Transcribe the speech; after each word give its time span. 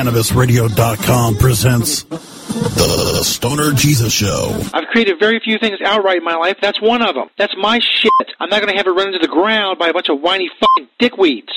CannabisRadio.com 0.00 1.36
presents 1.36 2.04
The 2.04 3.20
Stoner 3.22 3.72
Jesus 3.72 4.10
Show. 4.10 4.58
I've 4.72 4.86
created 4.86 5.18
very 5.20 5.38
few 5.40 5.58
things 5.58 5.78
outright 5.84 6.16
in 6.16 6.24
my 6.24 6.36
life. 6.36 6.56
That's 6.62 6.80
one 6.80 7.02
of 7.02 7.14
them. 7.14 7.28
That's 7.36 7.54
my 7.58 7.80
shit. 7.80 8.10
I'm 8.40 8.48
not 8.48 8.62
going 8.62 8.72
to 8.72 8.78
have 8.78 8.86
it 8.86 8.92
run 8.92 9.08
into 9.08 9.18
the 9.18 9.28
ground 9.28 9.78
by 9.78 9.88
a 9.88 9.92
bunch 9.92 10.08
of 10.08 10.18
whiny 10.22 10.48
fucking 10.58 10.88
dickweeds. 10.98 11.50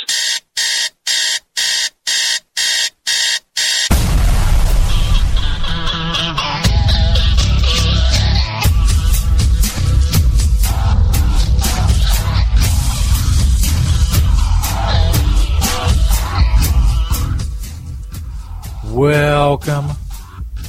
Welcome. 18.94 19.88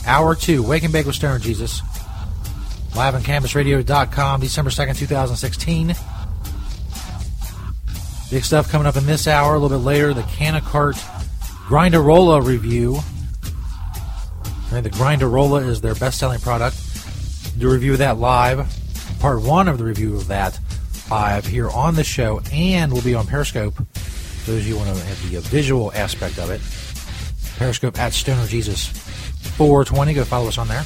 Hour 0.07 0.35
two, 0.35 0.63
Wake 0.63 0.83
and 0.83 0.93
Bake 0.95 1.05
with 1.05 1.15
Stoner 1.15 1.39
Jesus. 1.39 1.83
Live 2.97 3.15
on 3.15 3.21
CannabisRadio.com, 3.21 4.41
December 4.41 4.71
2nd, 4.71 4.97
2016. 4.97 5.89
Big 8.31 8.43
stuff 8.43 8.73
coming 8.73 8.87
up 8.87 8.97
in 8.97 9.05
this 9.05 9.29
hour. 9.29 9.55
A 9.55 9.59
little 9.59 9.77
bit 9.79 9.85
later, 9.85 10.15
the 10.15 10.23
KannaKart 10.23 10.95
Grindarolla 11.67 12.43
review. 12.43 12.97
Okay, 14.69 14.81
the 14.81 14.89
Grindarolla 14.89 15.69
is 15.69 15.83
their 15.83 15.95
best 15.95 16.19
selling 16.19 16.41
product. 16.41 16.81
Do 17.59 17.69
a 17.69 17.75
review 17.75 17.93
of 17.93 17.99
that 17.99 18.17
live. 18.17 18.67
Part 19.21 19.43
one 19.43 19.69
of 19.69 19.77
the 19.77 19.85
review 19.85 20.17
of 20.17 20.29
that 20.29 20.59
live 21.11 21.45
here 21.45 21.69
on 21.69 21.95
the 21.95 22.05
show, 22.05 22.41
and 22.51 22.91
will 22.91 23.03
be 23.03 23.15
on 23.15 23.27
Periscope. 23.27 23.75
Those 24.47 24.61
of 24.61 24.67
you 24.67 24.79
who 24.79 24.87
want 24.87 24.97
to 24.97 25.05
have 25.05 25.31
the 25.31 25.41
visual 25.41 25.93
aspect 25.93 26.39
of 26.39 26.49
it. 26.49 26.63
Periscope 27.57 27.99
at 27.99 28.13
Stoner 28.13 28.47
Jesus 28.47 28.89
420. 29.57 30.15
Go 30.15 30.25
follow 30.25 30.49
us 30.49 30.59
on 30.59 30.69
there. 30.69 30.85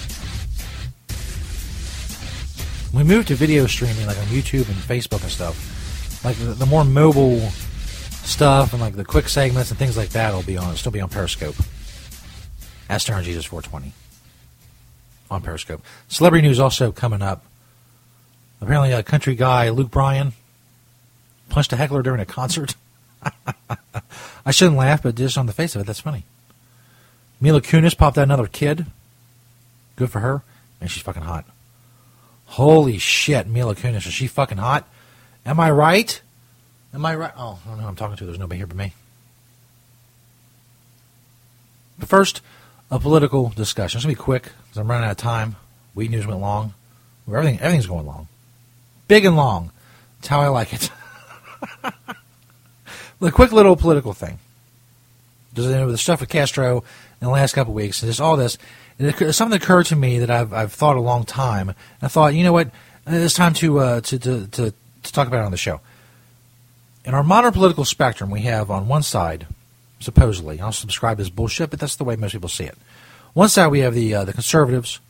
We 2.95 3.05
moved 3.05 3.29
to 3.29 3.35
video 3.35 3.67
streaming 3.67 4.07
like 4.07 4.19
on 4.19 4.25
YouTube 4.25 4.69
and 4.69 4.77
Facebook 4.77 5.23
and 5.23 5.31
stuff. 5.31 6.25
Like 6.25 6.37
the, 6.37 6.55
the 6.55 6.67
more 6.67 6.85
mobile 6.85 7.41
stuff 8.25 8.73
and 8.73 8.81
like 8.81 8.97
the 8.97 9.05
quick 9.05 9.29
segments 9.29 9.71
and 9.71 9.79
things 9.79 9.97
like 9.97 10.11
that 10.11 10.35
will 10.35 10.43
be 10.43 10.57
on 10.57 10.77
still 10.77 10.93
be 10.93 11.01
on 11.01 11.09
Periscope. 11.09 11.57
At 12.89 13.01
Stoner 13.01 13.23
Jesus 13.23 13.45
420 13.45 13.93
on 15.31 15.43
Periscope. 15.43 15.83
Celebrity 16.09 16.47
news 16.47 16.59
also 16.59 16.93
coming 16.93 17.23
up. 17.23 17.45
Apparently, 18.61 18.93
a 18.93 19.03
country 19.03 19.35
guy, 19.35 19.69
Luke 19.71 19.91
Bryan, 19.91 20.33
punched 21.49 21.73
a 21.73 21.77
heckler 21.77 22.03
during 22.03 22.21
a 22.21 22.27
concert. 22.27 22.75
I 24.45 24.51
shouldn't 24.51 24.77
laugh, 24.77 25.03
but 25.03 25.15
just 25.15 25.39
on 25.39 25.47
the 25.47 25.53
face 25.53 25.75
of 25.77 25.83
it, 25.83 25.87
that's 25.87 26.01
funny. 26.01 26.25
Mila 27.41 27.61
Kunis 27.61 27.97
popped 27.97 28.19
out 28.19 28.23
another 28.23 28.47
kid. 28.47 28.87
Good 29.97 30.11
for 30.11 30.21
her. 30.21 30.43
Man, 30.81 30.89
she's 30.89 31.03
fucking 31.03 31.23
hot. 31.23 31.45
Holy 32.47 32.99
shit, 32.99 33.47
Mila 33.47 33.75
Kunis. 33.75 34.07
Is 34.07 34.13
she 34.13 34.27
fucking 34.27 34.59
hot? 34.59 34.89
Am 35.45 35.61
I 35.61 35.71
right? 35.71 36.21
Am 36.95 37.05
I 37.05 37.15
right? 37.15 37.33
Oh, 37.37 37.59
I 37.65 37.71
don't 37.71 37.81
know 37.81 37.87
I'm 37.87 37.97
talking 37.97 38.17
to. 38.17 38.25
There's 38.25 38.39
nobody 38.39 38.59
here 38.59 38.67
but 38.67 38.77
me. 38.77 38.95
But 41.99 42.09
first, 42.09 42.41
a 42.91 42.99
political 42.99 43.51
discussion. 43.51 43.99
It's 43.99 44.05
going 44.05 44.15
to 44.15 44.21
be 44.21 44.25
quick 44.25 44.45
because 44.45 44.79
I'm 44.79 44.89
running 44.89 45.07
out 45.07 45.13
of 45.13 45.17
time. 45.17 45.57
Weed 45.95 46.11
news 46.11 46.27
went 46.27 46.41
long. 46.41 46.75
Everything, 47.29 47.59
everything's 47.61 47.87
going 47.87 48.07
long. 48.07 48.29
Big 49.09 49.25
and 49.25 49.37
long. 49.37 49.71
That's 50.17 50.29
how 50.29 50.41
I 50.41 50.49
like 50.49 50.73
it. 50.73 50.91
the 53.21 53.31
quick 53.31 53.53
little 53.53 53.77
political 53.77 54.13
thing. 54.13 54.39
Does 55.55 55.67
it 55.67 55.75
end 55.75 55.87
with 55.87 55.95
the 55.95 55.99
stuff 55.99 56.21
with 56.21 56.29
Castro 56.29 56.85
in 57.21 57.27
the 57.27 57.33
last 57.33 57.53
couple 57.53 57.73
of 57.73 57.77
weeks, 57.77 58.01
just 58.01 58.21
all 58.21 58.37
this. 58.37 58.59
It, 58.99 59.33
something 59.33 59.57
occurred 59.57 59.87
to 59.87 59.97
me 59.97 60.19
that 60.19 60.31
I've 60.31 60.53
I've 60.53 60.73
thought 60.73 60.97
a 60.97 61.01
long 61.01 61.25
time. 61.25 61.75
I 62.03 62.09
thought, 62.09 62.35
you 62.35 62.45
know 62.45 62.53
what, 62.53 62.71
it's 63.07 63.35
time 63.35 63.55
to, 63.55 63.79
uh, 63.79 64.01
to, 64.03 64.19
to 64.19 64.47
to 64.47 64.75
to 65.03 65.13
talk 65.13 65.29
about 65.29 65.43
it 65.43 65.47
on 65.47 65.51
the 65.51 65.57
show. 65.57 65.81
In 67.05 67.15
our 67.15 67.23
modern 67.23 67.53
political 67.53 67.85
spectrum, 67.85 68.31
we 68.31 68.43
have 68.43 68.71
on 68.71 68.89
one 68.89 69.03
side, 69.03 69.47
supposedly, 70.01 70.61
I'll 70.61 70.73
subscribe 70.73 71.21
as 71.21 71.31
bullshit, 71.31 71.71
but 71.71 71.81
that's 71.81 71.97
the 71.97 72.05
way 72.05 72.17
most 72.17 72.33
people 72.33 72.49
see 72.49 72.65
it. 72.65 72.77
One 73.35 73.49
side 73.49 73.69
we 73.69 73.81
have 73.81 73.95
the 73.95 74.15
uh, 74.15 74.25
the 74.25 74.33
conservatives, 74.33 75.01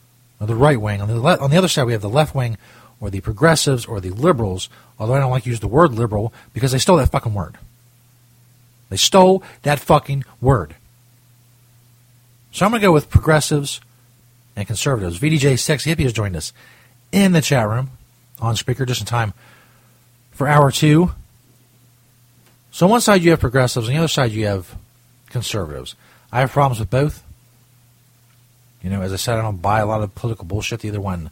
or 0.41 0.47
the 0.47 0.55
right 0.55 0.81
wing. 0.81 1.01
On 1.01 1.09
the 1.09 1.21
le- 1.21 1.39
on 1.39 1.51
the 1.51 1.57
other 1.57 1.69
side 1.69 1.85
we 1.85 1.93
have 1.93 2.03
the 2.03 2.09
left 2.09 2.35
wing, 2.35 2.59
or 3.01 3.11
the 3.11 3.21
progressives, 3.21 3.87
or 3.87 4.01
the 4.01 4.11
liberals. 4.11 4.69
Although 4.99 5.15
I 5.15 5.21
don't 5.21 5.31
like 5.31 5.45
to 5.45 5.51
use 5.51 5.61
the 5.61 5.69
word 5.69 5.93
liberal 5.93 6.33
because 6.53 6.73
they 6.73 6.79
stole 6.79 6.97
that 6.99 7.11
fucking 7.11 7.35
word. 7.35 7.57
They 8.91 8.97
stole 8.97 9.43
that 9.63 9.81
fucking 9.81 10.25
word. 10.41 10.75
So 12.59 12.67
I'm 12.67 12.73
going 12.73 12.81
to 12.81 12.89
go 12.89 12.93
with 12.93 13.09
progressives 13.09 13.81
and 14.57 14.67
conservatives. 14.67 15.21
VDJ 15.21 15.61
Sexy 15.61 15.95
Hippie 15.95 16.03
has 16.03 16.13
joined 16.13 16.35
us 16.35 16.53
in 17.13 17.31
the 17.31 17.41
chat 17.41 17.69
room 17.69 17.91
on 18.41 18.57
speaker 18.57 18.85
just 18.85 18.99
in 18.99 19.07
time 19.07 19.33
for 20.33 20.49
hour 20.49 20.73
two. 20.73 21.13
So 22.73 22.87
on 22.87 22.91
one 22.91 23.01
side 23.01 23.23
you 23.23 23.31
have 23.31 23.39
progressives, 23.39 23.87
on 23.87 23.95
the 23.95 23.99
other 23.99 24.09
side 24.09 24.33
you 24.33 24.47
have 24.47 24.75
conservatives. 25.31 25.95
I 26.33 26.41
have 26.41 26.51
problems 26.51 26.81
with 26.81 26.91
both. 26.91 27.23
You 28.83 28.91
know, 28.91 29.03
as 29.03 29.13
I 29.13 29.17
said, 29.17 29.39
I 29.39 29.43
don't 29.43 29.63
buy 29.63 29.79
a 29.79 29.87
lot 29.87 30.03
of 30.03 30.13
political 30.17 30.45
bullshit 30.45 30.81
the 30.81 30.89
other 30.89 31.01
one 31.01 31.31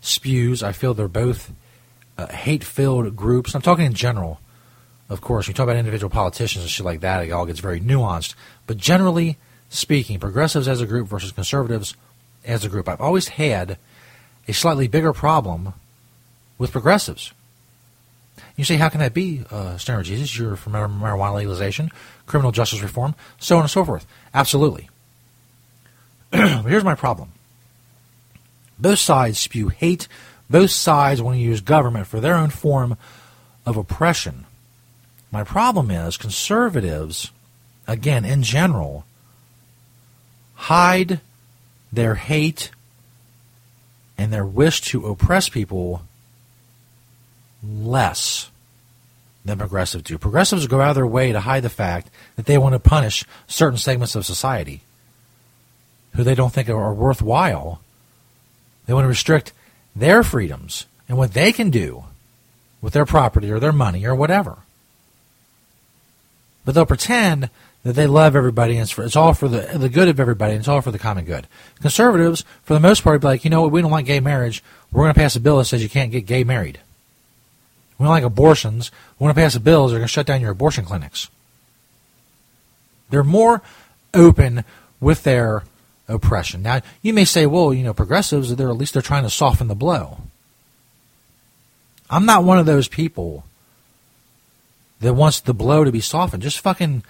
spews. 0.00 0.62
I 0.62 0.70
feel 0.70 0.94
they're 0.94 1.08
both 1.08 1.52
uh, 2.16 2.28
hate-filled 2.28 3.16
groups. 3.16 3.56
I'm 3.56 3.62
talking 3.62 3.86
in 3.86 3.94
general, 3.94 4.40
of 5.08 5.20
course. 5.20 5.48
When 5.48 5.54
You 5.54 5.56
talk 5.56 5.64
about 5.64 5.78
individual 5.78 6.10
politicians 6.10 6.62
and 6.62 6.70
shit 6.70 6.86
like 6.86 7.00
that, 7.00 7.24
it 7.24 7.32
all 7.32 7.46
gets 7.46 7.58
very 7.58 7.80
nuanced. 7.80 8.36
But 8.68 8.76
generally, 8.76 9.36
speaking, 9.70 10.18
progressives 10.18 10.68
as 10.68 10.82
a 10.82 10.86
group 10.86 11.08
versus 11.08 11.32
conservatives 11.32 11.94
as 12.44 12.64
a 12.64 12.68
group. 12.68 12.88
I've 12.88 13.00
always 13.00 13.28
had 13.28 13.78
a 14.46 14.52
slightly 14.52 14.88
bigger 14.88 15.12
problem 15.12 15.72
with 16.58 16.72
progressives. 16.72 17.32
You 18.56 18.64
say, 18.64 18.76
how 18.76 18.88
can 18.88 19.00
that 19.00 19.14
be, 19.14 19.44
uh, 19.50 19.78
Stoner 19.78 20.02
Jesus? 20.02 20.36
You're 20.36 20.56
for 20.56 20.70
marijuana 20.70 21.36
legalization, 21.36 21.90
criminal 22.26 22.52
justice 22.52 22.82
reform, 22.82 23.14
so 23.38 23.56
on 23.56 23.62
and 23.62 23.70
so 23.70 23.84
forth. 23.84 24.06
Absolutely. 24.34 24.90
but 26.30 26.66
here's 26.66 26.84
my 26.84 26.94
problem. 26.94 27.32
Both 28.78 28.98
sides 28.98 29.38
spew 29.38 29.68
hate. 29.68 30.08
Both 30.48 30.70
sides 30.70 31.22
want 31.22 31.36
to 31.36 31.40
use 31.40 31.60
government 31.60 32.06
for 32.06 32.18
their 32.18 32.34
own 32.34 32.50
form 32.50 32.96
of 33.64 33.76
oppression. 33.76 34.46
My 35.30 35.44
problem 35.44 35.90
is 35.90 36.16
conservatives, 36.16 37.30
again, 37.86 38.24
in 38.24 38.42
general, 38.42 39.04
hide 40.60 41.20
their 41.90 42.16
hate 42.16 42.70
and 44.18 44.30
their 44.30 44.44
wish 44.44 44.82
to 44.82 45.06
oppress 45.06 45.48
people 45.48 46.02
less 47.66 48.50
than 49.42 49.56
progressives 49.56 50.04
do. 50.04 50.18
Progressives 50.18 50.66
go 50.66 50.82
out 50.82 50.90
of 50.90 50.96
their 50.96 51.06
way 51.06 51.32
to 51.32 51.40
hide 51.40 51.62
the 51.62 51.70
fact 51.70 52.10
that 52.36 52.44
they 52.44 52.58
want 52.58 52.74
to 52.74 52.78
punish 52.78 53.24
certain 53.46 53.78
segments 53.78 54.14
of 54.14 54.26
society 54.26 54.82
who 56.14 56.22
they 56.22 56.34
don't 56.34 56.52
think 56.52 56.68
are 56.68 56.92
worthwhile. 56.92 57.80
They 58.84 58.92
want 58.92 59.04
to 59.04 59.08
restrict 59.08 59.54
their 59.96 60.22
freedoms 60.22 60.84
and 61.08 61.16
what 61.16 61.32
they 61.32 61.52
can 61.52 61.70
do 61.70 62.04
with 62.82 62.92
their 62.92 63.06
property 63.06 63.50
or 63.50 63.60
their 63.60 63.72
money 63.72 64.04
or 64.04 64.14
whatever. 64.14 64.58
But 66.66 66.74
they'll 66.74 66.84
pretend 66.84 67.48
that 67.82 67.94
they 67.94 68.06
love 68.06 68.36
everybody 68.36 68.74
and 68.74 68.82
it's, 68.82 68.90
for, 68.90 69.04
it's 69.04 69.16
all 69.16 69.32
for 69.32 69.48
the 69.48 69.78
the 69.78 69.88
good 69.88 70.08
of 70.08 70.20
everybody 70.20 70.52
and 70.52 70.60
it's 70.60 70.68
all 70.68 70.80
for 70.80 70.90
the 70.90 70.98
common 70.98 71.24
good. 71.24 71.46
Conservatives, 71.80 72.44
for 72.62 72.74
the 72.74 72.80
most 72.80 73.02
part, 73.02 73.20
be 73.20 73.26
like, 73.26 73.44
you 73.44 73.50
know 73.50 73.62
what, 73.62 73.72
we 73.72 73.80
don't 73.80 73.90
like 73.90 74.06
gay 74.06 74.20
marriage. 74.20 74.62
We're 74.92 75.04
going 75.04 75.14
to 75.14 75.20
pass 75.20 75.36
a 75.36 75.40
bill 75.40 75.58
that 75.58 75.64
says 75.64 75.82
you 75.82 75.88
can't 75.88 76.12
get 76.12 76.26
gay 76.26 76.44
married. 76.44 76.80
We 77.98 78.04
don't 78.04 78.12
like 78.12 78.24
abortions. 78.24 78.90
We 79.18 79.24
want 79.24 79.36
to 79.36 79.40
pass 79.40 79.54
a 79.54 79.60
bill 79.60 79.86
that 79.86 79.94
are 79.94 79.98
going 79.98 80.08
to 80.08 80.12
shut 80.12 80.26
down 80.26 80.40
your 80.40 80.50
abortion 80.50 80.84
clinics. 80.84 81.28
They're 83.10 83.24
more 83.24 83.62
open 84.14 84.64
with 85.00 85.22
their 85.22 85.64
oppression. 86.08 86.62
Now, 86.62 86.80
you 87.02 87.12
may 87.12 87.24
say, 87.24 87.46
well, 87.46 87.72
you 87.72 87.84
know, 87.84 87.94
progressives, 87.94 88.54
they're 88.54 88.70
at 88.70 88.76
least 88.76 88.94
they're 88.94 89.02
trying 89.02 89.24
to 89.24 89.30
soften 89.30 89.68
the 89.68 89.74
blow. 89.74 90.18
I'm 92.08 92.26
not 92.26 92.44
one 92.44 92.58
of 92.58 92.66
those 92.66 92.88
people 92.88 93.44
that 95.00 95.14
wants 95.14 95.40
the 95.40 95.54
blow 95.54 95.84
to 95.84 95.92
be 95.92 96.00
softened. 96.00 96.42
Just 96.42 96.60
fucking 96.60 97.04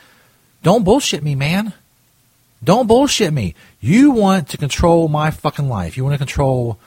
Don't 0.62 0.84
bullshit 0.84 1.22
me, 1.22 1.34
man. 1.34 1.72
Don't 2.62 2.86
bullshit 2.86 3.32
me. 3.32 3.54
You 3.80 4.10
want 4.10 4.48
to 4.48 4.58
control 4.58 5.08
my 5.08 5.30
fucking 5.30 5.68
life. 5.68 5.96
You 5.96 6.04
want 6.04 6.14
to 6.14 6.18
control 6.18 6.78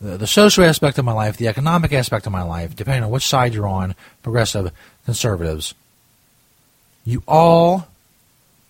the, 0.00 0.16
the 0.16 0.26
social 0.26 0.64
aspect 0.64 0.98
of 0.98 1.04
my 1.04 1.12
life, 1.12 1.36
the 1.36 1.48
economic 1.48 1.92
aspect 1.92 2.26
of 2.26 2.32
my 2.32 2.42
life, 2.42 2.74
depending 2.74 3.04
on 3.04 3.10
which 3.10 3.26
side 3.26 3.54
you're 3.54 3.68
on, 3.68 3.94
progressive, 4.22 4.72
conservatives. 5.04 5.74
You 7.04 7.22
all 7.28 7.88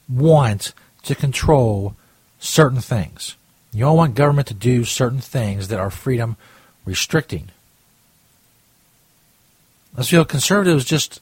want 0.08 0.74
to 1.04 1.14
control 1.14 1.94
certain 2.38 2.80
things. 2.80 3.36
You 3.72 3.86
all 3.86 3.96
want 3.96 4.14
government 4.14 4.48
to 4.48 4.54
do 4.54 4.84
certain 4.84 5.20
things 5.20 5.68
that 5.68 5.78
are 5.78 5.90
freedom 5.90 6.36
restricting. 6.84 7.50
Let's 9.96 10.08
feel 10.08 10.24
conservatives 10.24 10.84
just 10.84 11.20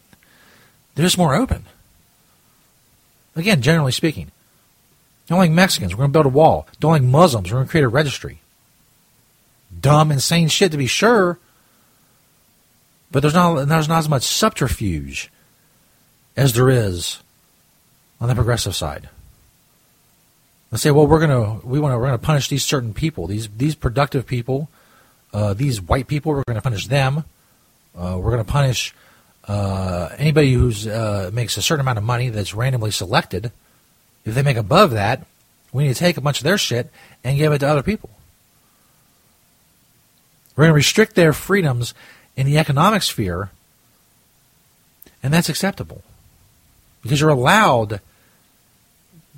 they're 0.95 1.07
just 1.07 1.19
more 1.19 1.35
open. 1.35 1.67
Again, 3.39 3.63
generally 3.63 3.93
speaking. 3.93 4.31
Don't 5.29 5.39
like 5.39 5.51
Mexicans, 5.51 5.95
we're 5.95 6.05
gonna 6.05 6.13
build 6.13 6.27
a 6.27 6.31
wall. 6.31 6.67
Don't 6.81 6.93
like 6.93 7.03
Muslims, 7.03 7.53
we're 7.53 7.59
gonna 7.59 7.69
create 7.69 7.85
a 7.85 7.89
registry. 7.89 8.41
Dumb, 9.81 10.11
insane 10.11 10.49
shit 10.49 10.73
to 10.73 10.79
be 10.79 10.87
sure. 10.87 11.39
But 13.11 13.21
there's 13.21 13.35
not 13.35 13.67
there's 13.67 13.89
not 13.89 13.99
as 13.99 14.09
much 14.09 14.23
subterfuge 14.23 15.31
as 16.37 16.53
there 16.53 16.71
is 16.71 17.19
on 18.21 18.29
the 18.29 18.35
progressive 18.35 18.75
side. 18.75 19.09
Let's 20.71 20.83
say, 20.83 20.91
well, 20.91 21.07
we're 21.07 21.21
gonna 21.21 21.61
we 21.65 21.79
want 21.79 21.93
to 21.93 21.99
we're 21.99 22.07
gonna 22.07 22.19
punish 22.19 22.49
these 22.49 22.65
certain 22.65 22.93
people, 22.93 23.27
these 23.27 23.49
these 23.57 23.75
productive 23.75 24.27
people, 24.27 24.69
uh, 25.33 25.55
these 25.55 25.81
white 25.81 26.07
people. 26.07 26.33
We're 26.33 26.43
gonna 26.47 26.63
punish 26.63 26.87
them. 26.87 27.25
Uh, 27.97 28.19
we're 28.21 28.31
gonna 28.31 28.45
punish 28.45 28.95
uh, 29.49 30.11
anybody 30.19 30.53
who's 30.53 30.87
uh, 30.87 31.31
makes 31.33 31.57
a 31.57 31.63
certain 31.63 31.81
amount 31.81 31.99
of 31.99 32.05
money 32.05 32.29
that's 32.29 32.55
randomly 32.55 32.91
selected. 32.91 33.51
If 34.25 34.35
they 34.35 34.43
make 34.43 34.59
above 34.59 34.91
that, 34.91 35.27
we 35.73 35.85
need 35.85 35.95
to 35.95 35.99
take 35.99 36.19
a 36.19 36.21
bunch 36.21 36.39
of 36.39 36.45
their 36.45 36.59
shit 36.59 36.91
and 37.25 37.39
give 37.39 37.53
it 37.53 37.61
to 37.61 37.69
other 37.69 37.83
people. 37.83 38.11
We're 40.55 40.65
going 40.65 40.73
to 40.73 40.75
restrict 40.75 41.15
their 41.15 41.33
freedoms 41.33 41.95
in 42.37 42.47
the 42.47 42.59
economic 42.59 43.03
sphere, 43.03 43.51
and 45.23 45.33
that's 45.33 45.49
acceptable 45.49 46.03
because 47.03 47.21
you're 47.21 47.31
allowed 47.31 48.01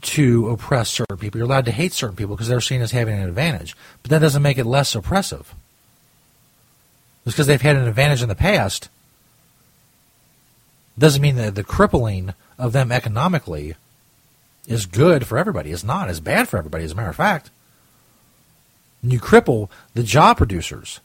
to 0.00 0.48
oppress 0.48 0.90
certain 0.90 1.18
people. 1.18 1.38
You're 1.38 1.46
allowed 1.46 1.66
to 1.66 1.72
hate 1.72 1.92
certain 1.92 2.16
people 2.16 2.34
because 2.34 2.48
they're 2.48 2.60
seen 2.60 2.80
as 2.80 2.90
having 2.90 3.14
an 3.14 3.28
advantage. 3.28 3.76
But 4.02 4.10
that 4.10 4.20
doesn't 4.20 4.42
make 4.42 4.58
it 4.58 4.64
less 4.64 4.94
oppressive. 4.94 5.54
Just 7.24 7.36
because 7.36 7.46
they've 7.46 7.60
had 7.60 7.76
an 7.76 7.86
advantage 7.86 8.22
in 8.22 8.28
the 8.28 8.34
past 8.34 8.88
doesn't 11.00 11.22
mean 11.22 11.36
that 11.36 11.54
the 11.54 11.64
crippling 11.64 12.34
of 12.58 12.72
them 12.72 12.92
economically 12.92 13.74
is 14.68 14.86
good 14.86 15.26
for 15.26 15.38
everybody. 15.38 15.72
It's 15.72 15.82
not. 15.82 16.10
It's 16.10 16.20
bad 16.20 16.48
for 16.48 16.58
everybody, 16.58 16.84
as 16.84 16.92
a 16.92 16.94
matter 16.94 17.08
of 17.08 17.16
fact. 17.16 17.50
And 19.02 19.12
you 19.12 19.18
cripple 19.18 19.68
the 19.94 20.02
job 20.02 20.36
producers. 20.36 21.00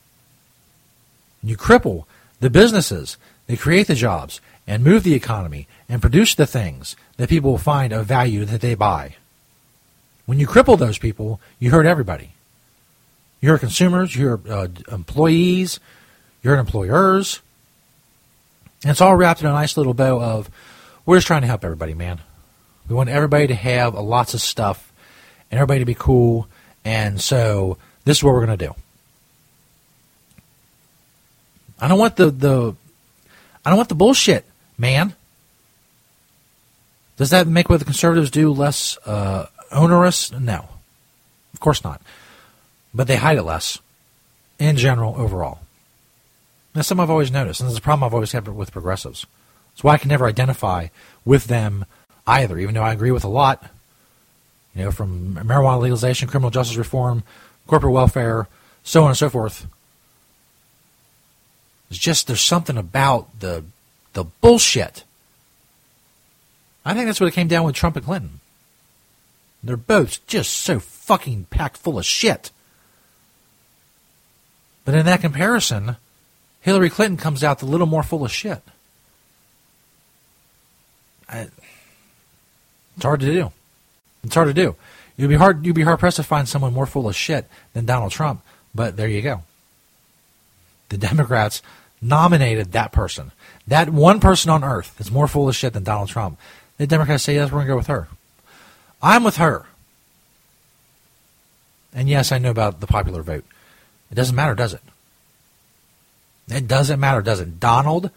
And 1.42 1.50
you 1.50 1.58
cripple 1.58 2.04
the 2.42 2.50
businesses 2.50 3.18
that 3.48 3.60
create 3.60 3.88
the 3.88 3.96
jobs 3.96 4.42
and 4.68 4.84
move 4.84 5.04
the 5.04 5.14
economy 5.14 5.68
and 5.88 6.02
produce 6.02 6.36
the 6.36 6.46
things 6.46 6.96
that 7.18 7.30
people 7.30 7.58
find 7.58 7.94
of 7.94 8.06
value 8.06 8.44
that 8.46 8.62
they 8.62 8.76
buy. 8.76 9.16
When 10.26 10.40
you 10.40 10.48
cripple 10.48 10.78
those 10.78 10.98
people, 10.98 11.40
you 11.60 11.72
hurt 11.72 11.86
everybody. 11.86 12.32
You 13.40 13.50
hurt 13.52 13.60
consumers, 13.60 14.16
you 14.16 14.28
hurt 14.28 14.50
uh, 14.50 14.68
employees, 14.92 15.80
you 16.44 16.50
hurt 16.50 16.60
employers. 16.60 17.42
And 18.86 18.92
it's 18.92 19.02
all 19.02 19.16
wrapped 19.16 19.42
in 19.42 19.48
a 19.48 19.52
nice 19.52 19.78
little 19.78 19.96
bow 19.96 20.22
of 20.22 20.48
we're 21.08 21.18
just 21.18 21.26
trying 21.26 21.42
to 21.42 21.48
help 21.48 21.66
everybody, 21.66 21.96
man. 21.96 22.22
We 22.88 22.94
want 22.94 23.10
everybody 23.10 23.48
to 23.48 23.56
have 23.56 23.96
lots 23.96 24.36
of 24.36 24.42
stuff 24.42 24.94
and 25.50 25.58
everybody 25.58 25.80
to 25.80 25.86
be 25.86 25.96
cool. 25.96 26.48
And 26.86 27.20
so 27.20 27.80
this 28.04 28.18
is 28.18 28.24
what 28.24 28.36
we're 28.36 28.46
going 28.46 28.60
to 28.60 28.68
do. 28.68 28.76
I 31.82 31.88
don't 31.88 31.98
want 31.98 32.16
the, 32.16 32.30
the 32.30 32.76
I 33.66 33.72
don't 33.72 33.78
want 33.78 33.90
the 33.90 33.96
bullshit, 33.96 34.46
man. 34.78 35.16
Does 37.18 37.32
that 37.32 37.48
make 37.48 37.70
what 37.70 37.80
the 37.80 37.86
conservatives 37.86 38.30
do 38.30 38.52
less 38.52 39.00
uh, 39.08 39.48
onerous? 39.72 40.32
No, 40.32 40.70
of 41.56 41.60
course 41.60 41.84
not. 41.84 42.04
But 42.94 43.08
they 43.08 43.16
hide 43.16 43.40
it 43.40 43.44
less, 43.44 43.80
in 44.60 44.78
general, 44.78 45.16
overall. 45.18 45.65
That's 46.76 46.88
something 46.88 47.02
I've 47.02 47.10
always 47.10 47.32
noticed, 47.32 47.62
and 47.62 47.70
it's 47.70 47.80
a 47.80 47.82
problem 47.82 48.04
I've 48.06 48.14
always 48.14 48.34
had 48.34 48.48
with 48.48 48.72
progressives. 48.72 49.26
That's 49.72 49.84
why 49.84 49.94
I 49.94 49.98
can 49.98 50.10
never 50.10 50.28
identify 50.28 50.90
with 51.24 51.46
them 51.46 51.86
either, 52.28 52.60
even 52.60 52.76
though 52.76 52.84
I 52.84 52.94
agree 52.94 53.12
with 53.12 53.24
a 53.24 53.30
lot. 53.30 53.66
You 54.76 54.84
know, 54.84 54.92
from 54.92 55.36
marijuana 55.36 55.82
legalization, 55.82 56.28
criminal 56.28 56.52
justice 56.52 56.78
reform, 56.78 57.24
corporate 57.66 57.94
welfare, 57.94 58.48
so 58.84 59.04
on 59.04 59.10
and 59.10 59.18
so 59.18 59.30
forth. 59.30 59.66
It's 61.90 61.98
just 61.98 62.28
there's 62.28 62.42
something 62.42 62.78
about 62.78 63.40
the 63.40 63.64
the 64.14 64.26
bullshit 64.26 65.04
I 66.86 66.94
think 66.94 67.08
that's 67.08 67.20
what 67.20 67.28
it 67.28 67.34
came 67.34 67.48
down 67.48 67.66
with 67.66 67.76
Trump 67.76 67.96
and 67.96 68.06
Clinton. 68.06 68.40
They're 69.64 69.76
both 69.76 70.26
just 70.28 70.52
so 70.54 70.80
fucking 70.80 71.48
packed 71.50 71.78
full 71.78 71.98
of 71.98 72.06
shit. 72.06 72.52
But 74.86 74.94
in 74.94 75.08
that 75.08 75.22
comparison, 75.22 75.98
Hillary 76.66 76.90
Clinton 76.90 77.16
comes 77.16 77.44
out 77.44 77.62
a 77.62 77.66
little 77.68 77.86
more 77.86 78.02
full 78.02 78.26
of 78.26 78.32
shit. 78.32 78.60
I, 81.30 81.48
it's 82.96 83.04
hard 83.04 83.20
to 83.20 83.32
do. 83.32 83.52
It's 84.24 84.34
hard 84.34 84.48
to 84.48 84.54
do. 84.56 84.76
You'd 85.16 85.28
be 85.28 85.36
hard. 85.36 85.64
You'd 85.64 85.76
be 85.76 85.84
hard 85.84 86.00
pressed 86.00 86.18
to 86.18 86.24
find 86.24 86.50
someone 86.50 86.74
more 86.74 86.88
full 86.88 87.08
of 87.08 87.16
shit 87.16 87.46
than 87.74 87.86
Donald 87.86 88.14
Trump. 88.14 88.42
But 88.74 88.98
there 88.98 89.08
you 89.08 89.22
go. 89.22 89.44
The 90.90 90.98
Democrats 90.98 91.62
nominated 92.02 92.72
that 92.72 92.92
person. 92.92 93.32
That 93.68 93.92
one 93.92 94.20
person 94.20 94.50
on 94.50 94.64
earth 94.64 94.96
that's 94.98 95.12
more 95.12 95.28
full 95.28 95.48
of 95.48 95.56
shit 95.56 95.74
than 95.74 95.84
Donald 95.84 96.10
Trump. 96.10 96.40
The 96.80 96.88
Democrats 96.88 97.22
say, 97.22 97.36
yes, 97.36 97.52
we're 97.52 97.60
going 97.60 97.68
to 97.68 97.74
go 97.74 97.78
with 97.78 97.88
her. 97.88 98.08
I'm 99.04 99.24
with 99.24 99.38
her. 99.38 99.68
And 101.94 102.10
yes, 102.10 102.32
I 102.32 102.40
know 102.40 102.50
about 102.50 102.80
the 102.80 102.88
popular 102.88 103.22
vote. 103.22 103.46
It 104.10 104.16
doesn't 104.16 104.36
matter, 104.36 104.56
does 104.56 104.74
it? 104.74 104.82
It 106.48 106.68
doesn't 106.68 107.00
matter, 107.00 107.22
does 107.22 107.40
it? 107.40 107.60
Donald 107.60 108.12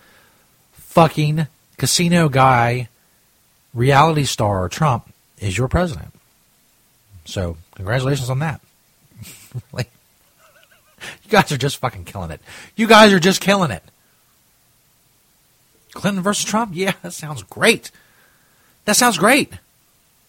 fucking 0.73 1.47
casino 1.77 2.29
guy, 2.29 2.89
reality 3.73 4.25
star 4.25 4.69
Trump 4.69 5.13
is 5.39 5.57
your 5.57 5.69
president. 5.69 6.13
So, 7.25 7.56
congratulations 7.75 8.31
on 8.31 8.41
that. 8.41 8.61
like, 9.73 9.91
you 11.23 11.31
guys 11.31 11.53
are 11.53 11.58
just 11.58 11.77
fucking 11.79 12.05
killing 12.05 12.31
it. 12.31 12.41
You 12.77 12.87
guys 12.87 13.13
are 13.13 13.20
just 13.20 13.41
killing 13.41 13.70
it. 13.70 13.82
Clinton 15.93 16.23
versus 16.23 16.44
Trump? 16.44 16.73
Yeah, 16.75 16.94
that 17.03 17.13
sounds 17.13 17.43
great. 17.43 17.91
That 18.85 18.97
sounds 18.97 19.19
great. 19.19 19.53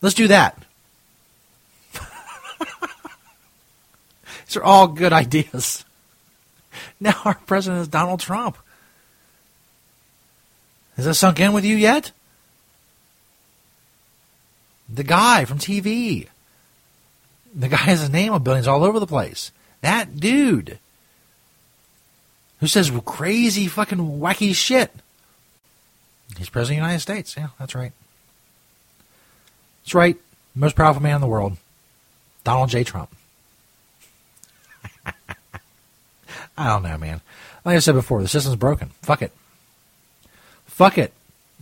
Let's 0.02 0.16
do 0.16 0.28
that. 0.28 0.62
These 4.48 4.58
are 4.58 4.64
all 4.64 4.88
good 4.88 5.14
ideas. 5.24 5.86
Now 7.00 7.20
our 7.26 7.36
president 7.46 7.82
is 7.82 7.88
Donald 7.88 8.20
Trump. 8.20 8.58
Has 10.96 11.06
that 11.06 11.14
sunk 11.14 11.40
in 11.40 11.54
with 11.54 11.64
you 11.64 11.76
yet? 11.76 12.12
The 14.94 15.04
guy 15.04 15.46
from 15.46 15.60
TV. 15.60 16.28
The 17.56 17.68
guy 17.68 17.78
has 17.78 18.04
a 18.04 18.12
name 18.12 18.34
on 18.34 18.44
billions 18.44 18.68
all 18.68 18.84
over 18.84 19.00
the 19.00 19.08
place. 19.08 19.52
That 19.82 20.20
dude 20.20 20.80
who 22.60 22.68
says 22.68 22.92
crazy 23.06 23.68
fucking 23.68 24.20
wacky 24.20 24.54
shit. 24.54 24.92
He's 26.38 26.50
president 26.50 26.80
of 26.80 26.84
the 26.84 26.88
United 26.88 27.02
States. 27.02 27.36
Yeah, 27.38 27.48
that's 27.58 27.76
right. 27.76 27.92
That's 29.84 29.96
right. 29.96 30.18
Most 30.54 30.76
powerful 30.76 31.02
man 31.02 31.16
in 31.16 31.22
the 31.22 31.28
world. 31.28 31.58
Donald 32.44 32.70
J. 32.70 32.84
Trump. 32.84 33.10
I 36.60 36.68
don't 36.68 36.84
know, 36.84 36.98
man. 36.98 37.22
Like 37.64 37.78
I 37.78 37.80
said 37.80 37.96
before, 37.96 38.22
the 38.22 38.28
system's 38.28 38.56
broken. 38.56 38.90
Fuck 39.02 39.22
it. 39.22 39.32
Fuck 40.66 40.98
it. 40.98 41.14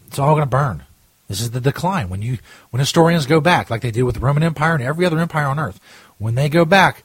It's 0.08 0.20
all 0.20 0.34
going 0.34 0.46
to 0.46 0.50
burn. 0.50 0.84
This 1.28 1.42
is 1.42 1.52
the 1.52 1.62
decline. 1.62 2.10
When 2.10 2.22
you 2.22 2.38
when 2.72 2.80
historians 2.80 3.26
go 3.26 3.42
back, 3.42 3.70
like 3.70 3.82
they 3.82 3.92
did 3.92 4.04
with 4.04 4.16
the 4.16 4.22
Roman 4.22 4.44
Empire 4.44 4.74
and 4.74 4.84
every 4.84 5.06
other 5.06 5.20
empire 5.20 5.46
on 5.46 5.60
earth, 5.60 5.80
when 6.18 6.36
they 6.36 6.50
go 6.50 6.66
back 6.66 7.04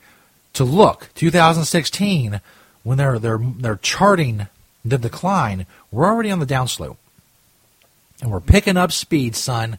to 0.55 0.65
look, 0.65 1.11
2016, 1.15 2.41
when 2.85 2.99
they're 2.99 3.19
they're 3.19 3.41
they're 3.59 3.77
charting 3.77 4.47
the 4.85 4.99
decline, 4.99 5.67
we're 5.91 6.07
already 6.07 6.31
on 6.31 6.39
the 6.39 6.47
downslope, 6.47 6.97
and 8.21 8.31
we're 8.31 8.41
picking 8.41 8.77
up 8.77 8.93
speed, 8.93 9.35
son 9.35 9.79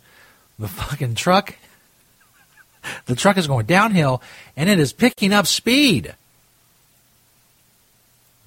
the 0.59 0.67
fucking 0.67 1.15
truck, 1.15 1.55
the 3.05 3.15
truck 3.15 3.37
is 3.37 3.47
going 3.47 3.65
downhill 3.65 4.21
and 4.55 4.69
it 4.69 4.79
is 4.79 4.93
picking 4.93 5.33
up 5.33 5.47
speed. 5.47 6.15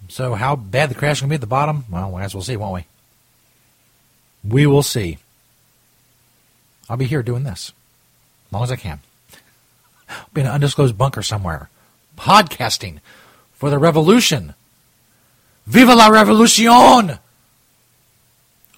So, 0.08 0.34
how 0.34 0.56
bad 0.56 0.90
the 0.90 0.94
crash 0.94 1.20
can 1.20 1.28
be 1.28 1.34
at 1.34 1.40
the 1.40 1.46
bottom? 1.46 1.84
Well, 1.90 2.10
we'll 2.10 2.42
see, 2.42 2.56
won't 2.56 2.74
we? 2.74 2.86
We 4.48 4.66
will 4.66 4.82
see. 4.82 5.18
I'll 6.88 6.96
be 6.96 7.06
here 7.06 7.22
doing 7.22 7.42
this 7.42 7.72
as 8.46 8.52
long 8.52 8.62
as 8.62 8.70
I 8.70 8.76
can. 8.76 9.00
I'll 10.08 10.28
be 10.32 10.42
in 10.42 10.46
an 10.46 10.52
undisclosed 10.52 10.96
bunker 10.96 11.22
somewhere, 11.22 11.68
podcasting 12.16 13.00
for 13.52 13.70
the 13.70 13.78
revolution. 13.78 14.54
Viva 15.66 15.94
la 15.94 16.08
revolution! 16.08 17.18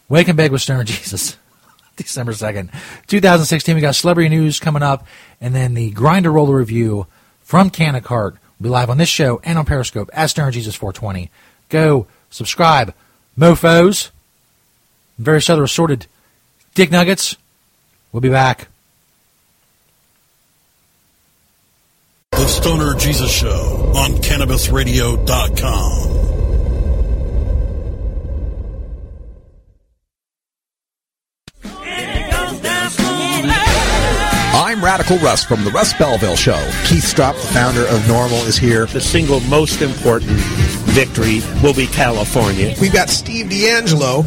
Wake 0.09 0.29
and 0.29 0.37
beg 0.37 0.53
with 0.53 0.63
Stoner 0.63 0.85
Jesus. 0.85 1.37
December 1.97 2.33
2nd, 2.33 2.73
2016. 3.09 3.75
We 3.75 3.81
got 3.81 3.97
celebrity 3.97 4.29
news 4.29 4.61
coming 4.61 4.85
up, 4.85 5.07
and 5.41 5.55
then 5.55 5.75
the 5.75 5.91
Grindarolla 5.93 6.55
review 6.55 7.09
from 7.43 7.71
KannaKart 7.71 8.39
be 8.61 8.69
live 8.69 8.91
on 8.91 8.99
this 8.99 9.09
show 9.09 9.41
and 9.45 9.57
on 9.59 9.65
Periscope 9.65 10.11
at 10.13 10.27
Stoner 10.27 10.51
Jesus 10.51 10.75
420. 10.75 11.31
Go 11.69 12.09
subscribe, 12.31 12.93
mofos, 13.39 14.11
various 15.19 15.49
other 15.51 15.65
assorted 15.65 16.07
dick 16.75 16.91
nuggets. 16.91 17.37
We'll 18.13 18.21
be 18.21 18.31
back. 18.31 18.69
The 22.33 22.47
Stoner 22.47 22.95
Jesus 22.95 23.31
Show 23.31 23.93
on 23.97 24.13
CannabisRadio.com. 24.13 26.18
I'm 34.51 34.83
Radical 34.83 35.19
Russ 35.19 35.45
from 35.45 35.65
the 35.65 35.71
Russ 35.71 35.93
Belville 35.93 36.37
Show. 36.37 36.59
Keith 36.85 37.05
Stroup, 37.05 37.35
the 37.35 37.47
founder 37.49 37.83
of 37.83 38.01
NORML, 38.03 38.47
is 38.47 38.57
here. 38.57 38.87
The 38.87 39.01
single 39.01 39.41
most 39.41 39.83
important 39.83 40.31
victory 40.89 41.41
will 41.63 41.75
be 41.75 41.87
California. 41.87 42.75
We've 42.81 42.93
got 42.93 43.09
Steve 43.09 43.47
DeAngelo. 43.47 44.25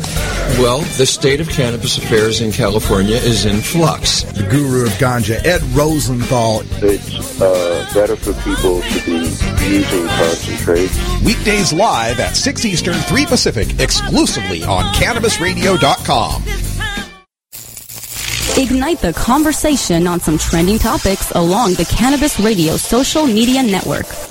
Well, 0.60 0.82
the 0.98 1.06
state 1.06 1.42
of 1.42 1.50
cannabis 1.50 1.98
affairs 1.98 2.40
in 2.40 2.52
California 2.52 3.18
is 3.18 3.46
in 3.46 3.62
flux. 3.62 4.24
The 4.24 4.44
guru 4.44 4.86
of 4.86 4.92
ganja, 4.94 5.44
Ed 5.44 5.62
Rosenthal. 5.76 6.62
It's 6.82 7.42
uh, 7.42 7.90
better 7.94 8.16
for 8.16 8.34
people 8.44 8.82
to 8.82 9.06
be 9.06 9.28
using 9.68 10.08
concentrates. 10.08 11.22
Weekdays 11.24 11.74
live 11.74 12.20
at 12.20 12.36
6 12.36 12.66
Eastern, 12.66 12.94
3 12.94 13.26
Pacific, 13.26 13.80
exclusively 13.80 14.64
on 14.64 14.86
CannabisRadio.com. 14.94 16.71
Ignite 18.58 19.00
the 19.00 19.14
conversation 19.14 20.06
on 20.08 20.20
some 20.20 20.38
trending 20.38 20.78
topics 20.78 21.32
along 21.32 21.76
the 21.76 21.86
Cannabis 21.86 22.38
Radio 22.38 22.76
social 22.76 23.26
media 23.26 23.64
network. 23.64 24.31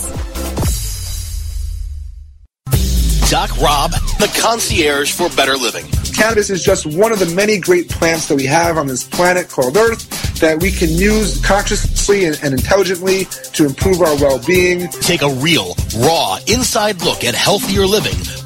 Doc 3.31 3.61
Rob, 3.61 3.91
the 4.19 4.29
concierge 4.41 5.13
for 5.13 5.29
better 5.37 5.55
living. 5.55 5.85
Cannabis 6.13 6.49
is 6.49 6.65
just 6.65 6.85
one 6.85 7.13
of 7.13 7.19
the 7.19 7.33
many 7.33 7.57
great 7.57 7.87
plants 7.87 8.27
that 8.27 8.35
we 8.35 8.45
have 8.45 8.77
on 8.77 8.87
this 8.87 9.05
planet 9.05 9.47
called 9.47 9.77
Earth 9.77 10.09
that 10.41 10.61
we 10.61 10.69
can 10.69 10.89
use 10.89 11.39
consciously 11.39 12.25
and, 12.25 12.37
and 12.43 12.53
intelligently 12.53 13.23
to 13.53 13.65
improve 13.65 14.01
our 14.01 14.17
well-being. 14.17 14.89
Take 14.99 15.21
a 15.21 15.29
real, 15.35 15.77
raw, 15.99 16.39
inside 16.47 17.01
look 17.03 17.23
at 17.23 17.33
healthier 17.33 17.85
living 17.87 18.17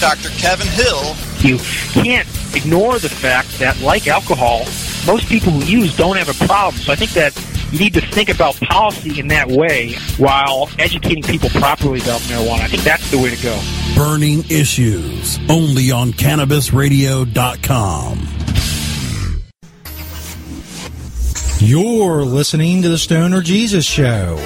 Dr. 0.00 0.30
Kevin 0.30 0.66
Hill. 0.66 1.14
You 1.40 1.58
can't 1.92 2.26
ignore 2.56 2.98
the 2.98 3.08
fact 3.08 3.56
that, 3.58 3.80
like 3.80 4.08
alcohol, 4.08 4.64
most 5.06 5.28
people 5.28 5.52
who 5.52 5.64
use 5.64 5.96
don't 5.96 6.16
have 6.16 6.28
a 6.28 6.34
problem. 6.46 6.82
So 6.82 6.92
I 6.92 6.96
think 6.96 7.12
that 7.12 7.32
you 7.72 7.78
need 7.78 7.94
to 7.94 8.00
think 8.00 8.28
about 8.28 8.56
policy 8.56 9.20
in 9.20 9.28
that 9.28 9.48
way 9.48 9.94
while 10.18 10.68
educating 10.78 11.22
people 11.22 11.48
properly 11.50 12.00
about 12.00 12.20
marijuana. 12.22 12.60
I 12.60 12.68
think 12.68 12.82
that's 12.82 13.08
the 13.10 13.18
way 13.18 13.34
to 13.34 13.42
go. 13.42 13.60
Burning 13.94 14.44
Issues, 14.50 15.38
only 15.48 15.90
on 15.90 16.12
CannabisRadio.com. 16.12 18.26
You're 21.62 22.24
listening 22.24 22.82
to 22.82 22.88
the 22.88 22.98
Stoner 22.98 23.42
Jesus 23.42 23.84
Show. 23.84 24.38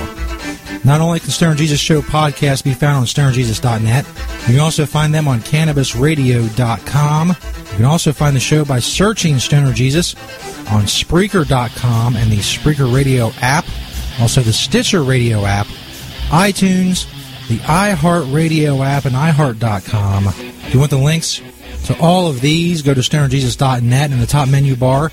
Not 0.84 1.00
only 1.00 1.18
can 1.18 1.30
Stoner 1.30 1.54
Jesus 1.54 1.80
Show 1.80 2.02
podcast 2.02 2.62
be 2.62 2.74
found 2.74 2.98
on 2.98 3.04
stonerjesus.net, 3.04 4.06
you 4.40 4.54
can 4.54 4.60
also 4.60 4.84
find 4.84 5.14
them 5.14 5.26
on 5.26 5.40
cannabisradio.com. 5.40 7.28
You 7.28 7.76
can 7.76 7.84
also 7.86 8.12
find 8.12 8.36
the 8.36 8.40
show 8.40 8.66
by 8.66 8.80
searching 8.80 9.38
Stoner 9.38 9.72
Jesus 9.72 10.14
on 10.70 10.82
Spreaker.com 10.82 12.16
and 12.16 12.30
the 12.30 12.36
Spreaker 12.36 12.94
Radio 12.94 13.30
app, 13.40 13.64
also 14.20 14.42
the 14.42 14.52
Stitcher 14.52 15.02
Radio 15.02 15.46
app, 15.46 15.66
iTunes, 16.28 17.08
the 17.48 17.56
iHeartRadio 17.60 18.84
app, 18.84 19.06
and 19.06 19.14
iHeart.com. 19.14 20.26
If 20.28 20.74
you 20.74 20.80
want 20.80 20.90
the 20.90 20.98
links 20.98 21.40
to 21.86 21.98
all 21.98 22.28
of 22.28 22.42
these, 22.42 22.82
go 22.82 22.92
to 22.92 23.00
stonerjesus.net 23.00 24.12
in 24.12 24.20
the 24.20 24.26
top 24.26 24.50
menu 24.50 24.76
bar. 24.76 25.10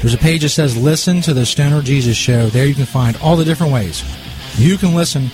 There's 0.00 0.14
a 0.14 0.18
page 0.18 0.40
that 0.40 0.48
says 0.48 0.74
Listen 0.74 1.20
to 1.20 1.34
the 1.34 1.44
Stoner 1.44 1.82
Jesus 1.82 2.16
Show. 2.16 2.46
There 2.46 2.66
you 2.66 2.74
can 2.74 2.86
find 2.86 3.14
all 3.18 3.36
the 3.36 3.44
different 3.44 3.74
ways 3.74 4.02
you 4.56 4.76
can 4.76 4.94
listen 4.94 5.30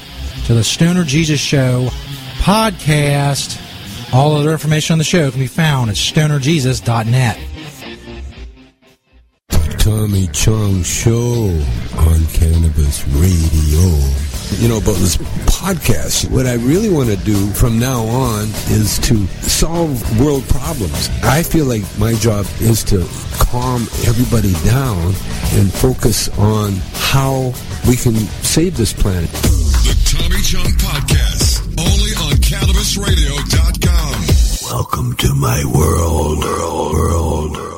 to 0.47 0.55
the 0.55 0.65
Stoner 0.65 1.05
Jesus 1.05 1.41
Show 1.41 1.89
podcast. 2.39 3.65
All 4.15 4.37
other 4.37 4.53
information 4.53 4.95
on 4.95 4.99
the 4.99 5.05
show 5.05 5.31
can 5.31 5.41
be 5.41 5.47
found 5.47 5.91
at 5.91 5.97
stonerjesus.net. 5.97 7.39
Tommy 9.79 10.27
Chong 10.29 10.83
Show 10.83 11.49
on 11.97 12.27
Cannabis 12.27 13.07
Radio. 13.09 14.29
You 14.57 14.69
know, 14.69 14.79
about 14.79 14.97
this 14.97 15.19
podcast, 15.47 16.31
what 16.31 16.47
I 16.47 16.55
really 16.55 16.89
want 16.89 17.11
to 17.11 17.17
do 17.17 17.51
from 17.51 17.79
now 17.79 18.01
on 18.01 18.45
is 18.71 18.99
to 19.01 19.27
solve 19.47 20.21
world 20.21 20.43
problems. 20.49 21.11
I 21.23 21.43
feel 21.43 21.67
like 21.67 21.83
my 21.99 22.15
job 22.15 22.47
is 22.61 22.83
to 22.85 23.07
calm 23.33 23.83
everybody 24.07 24.53
down 24.65 25.15
and 25.53 25.73
focus 25.73 26.31
on 26.39 26.73
how 26.95 27.53
we 27.89 27.97
can 27.97 28.15
save 28.45 28.77
this 28.77 28.93
planet. 28.93 29.31
The 29.31 29.97
Tommy 30.05 30.43
Chong 30.43 30.71
Podcast, 30.77 31.65
only 31.81 32.13
on 32.27 32.33
CannabisRadio.com. 32.37 34.71
Welcome 34.71 35.17
to 35.17 35.35
my 35.35 35.65
world. 35.65 36.45
world, 36.45 36.95
world, 36.95 37.57
world. 37.57 37.78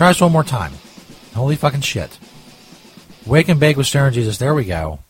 Try 0.00 0.08
this 0.08 0.20
one 0.22 0.32
more 0.32 0.42
time. 0.42 0.72
Holy 1.34 1.56
fucking 1.56 1.82
shit. 1.82 2.18
Wake 3.26 3.50
and 3.50 3.60
Bake 3.60 3.76
with 3.76 3.86
Stoner 3.86 4.10
Jesus. 4.10 4.38
There 4.38 4.54
we 4.54 4.64
go. 4.64 5.00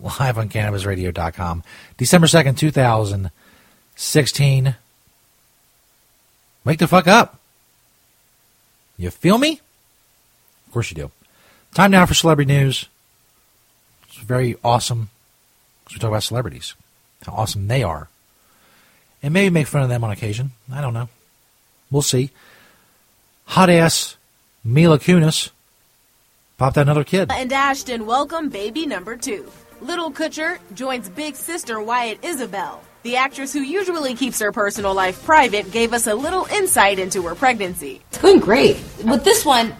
Live 0.00 0.38
on 0.38 0.48
CannabisRadio.com. 0.48 1.64
December 1.96 2.28
2nd, 2.28 2.56
2016. 2.56 4.76
Wake 6.64 6.78
the 6.78 6.86
fuck 6.86 7.08
up. 7.08 7.40
You 8.96 9.10
feel 9.10 9.36
me? 9.36 9.60
Of 10.68 10.72
course 10.72 10.92
you 10.92 10.94
do. 10.94 11.10
Time 11.74 11.90
now 11.90 12.06
for 12.06 12.14
celebrity 12.14 12.52
news. 12.52 12.86
It's 14.06 14.18
very 14.18 14.54
awesome 14.62 15.08
because 15.82 15.96
we 15.96 16.00
talk 16.00 16.10
about 16.10 16.22
celebrities, 16.22 16.74
how 17.26 17.32
awesome 17.32 17.66
they 17.66 17.82
are, 17.82 18.06
and 19.24 19.34
maybe 19.34 19.50
make 19.50 19.66
fun 19.66 19.82
of 19.82 19.88
them 19.88 20.04
on 20.04 20.12
occasion. 20.12 20.52
I 20.72 20.82
don't 20.82 20.94
know. 20.94 21.08
We'll 21.90 22.02
see. 22.02 22.30
Hot 23.48 23.70
ass 23.70 24.18
Mila 24.62 24.98
Kunis 24.98 25.50
popped 26.58 26.76
out 26.76 26.82
another 26.82 27.02
kid. 27.02 27.32
And 27.32 27.50
Ashton 27.50 28.04
welcome 28.04 28.50
baby 28.50 28.84
number 28.84 29.16
two. 29.16 29.50
Little 29.80 30.12
Kutcher 30.12 30.58
joins 30.74 31.08
big 31.08 31.34
sister 31.34 31.80
Wyatt 31.80 32.22
Isabelle. 32.22 32.82
The 33.04 33.16
actress 33.16 33.54
who 33.54 33.60
usually 33.60 34.14
keeps 34.14 34.38
her 34.40 34.52
personal 34.52 34.92
life 34.92 35.24
private 35.24 35.72
gave 35.72 35.94
us 35.94 36.06
a 36.06 36.14
little 36.14 36.44
insight 36.52 36.98
into 36.98 37.22
her 37.22 37.34
pregnancy. 37.34 38.02
It's 38.08 38.18
going 38.18 38.40
great. 38.40 38.76
With 39.02 39.24
this 39.24 39.46
one, 39.46 39.74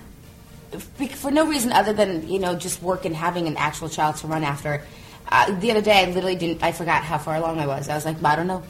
for 1.16 1.30
no 1.30 1.46
reason 1.46 1.70
other 1.70 1.92
than 1.92 2.26
you 2.26 2.38
know 2.38 2.56
just 2.56 2.82
work 2.82 3.04
and 3.04 3.14
having 3.14 3.46
an 3.48 3.58
actual 3.58 3.90
child 3.90 4.16
to 4.16 4.28
run 4.28 4.44
after. 4.44 4.82
Uh, 5.30 5.54
the 5.60 5.72
other 5.72 5.82
day, 5.82 6.06
I 6.06 6.06
literally 6.06 6.36
didn't. 6.36 6.62
I 6.62 6.72
forgot 6.72 7.04
how 7.04 7.18
far 7.18 7.36
along 7.36 7.60
I 7.60 7.66
was. 7.66 7.90
I 7.90 7.94
was 7.94 8.06
like, 8.06 8.24
I 8.24 8.34
don't 8.34 8.46
know. 8.46 8.62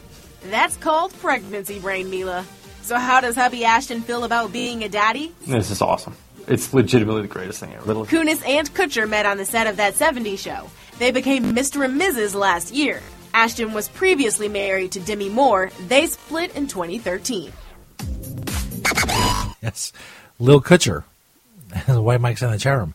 That's 0.51 0.77
called 0.77 1.13
pregnancy 1.21 1.79
brain, 1.79 2.11
Mila. 2.11 2.45
So 2.89 2.97
how 2.97 3.21
does 3.21 3.35
hubby 3.35 3.67
Ashton 3.67 4.01
feel 4.01 4.25
about 4.25 4.51
being 4.51 4.83
a 4.83 4.89
daddy? 4.89 5.35
This 5.47 5.71
is 5.71 5.83
awesome. 5.83 6.17
It's 6.47 6.73
legitimately 6.73 7.21
the 7.21 7.29
greatest 7.29 7.61
thing 7.61 7.75
ever. 7.75 7.85
Little 7.85 8.07
Kunis 8.07 8.43
and 8.49 8.73
Kutcher 8.73 9.07
met 9.07 9.27
on 9.27 9.37
the 9.37 9.45
set 9.45 9.67
of 9.67 9.77
that 9.77 9.93
70s 9.93 10.39
show. 10.39 10.71
They 10.99 11.11
became 11.11 11.53
Mr. 11.55 11.85
and 11.85 12.01
Mrs. 12.01 12.35
last 12.35 12.73
year. 12.73 13.03
Ashton 13.35 13.75
was 13.75 13.91
previously 13.91 14.49
married 14.49 14.93
to 14.93 15.01
Demi 15.01 15.29
Moore. 15.29 15.71
They 15.87 16.07
split 16.07 16.57
in 16.57 16.67
2013. 16.67 17.53
Yes. 19.61 19.93
Lil 20.39 20.63
Kutcher, 20.63 21.05
the 21.87 22.01
white 22.01 22.23
Mike's 22.23 22.41
in 22.41 22.51
the 22.51 22.57
chat 22.57 22.79
room, 22.79 22.95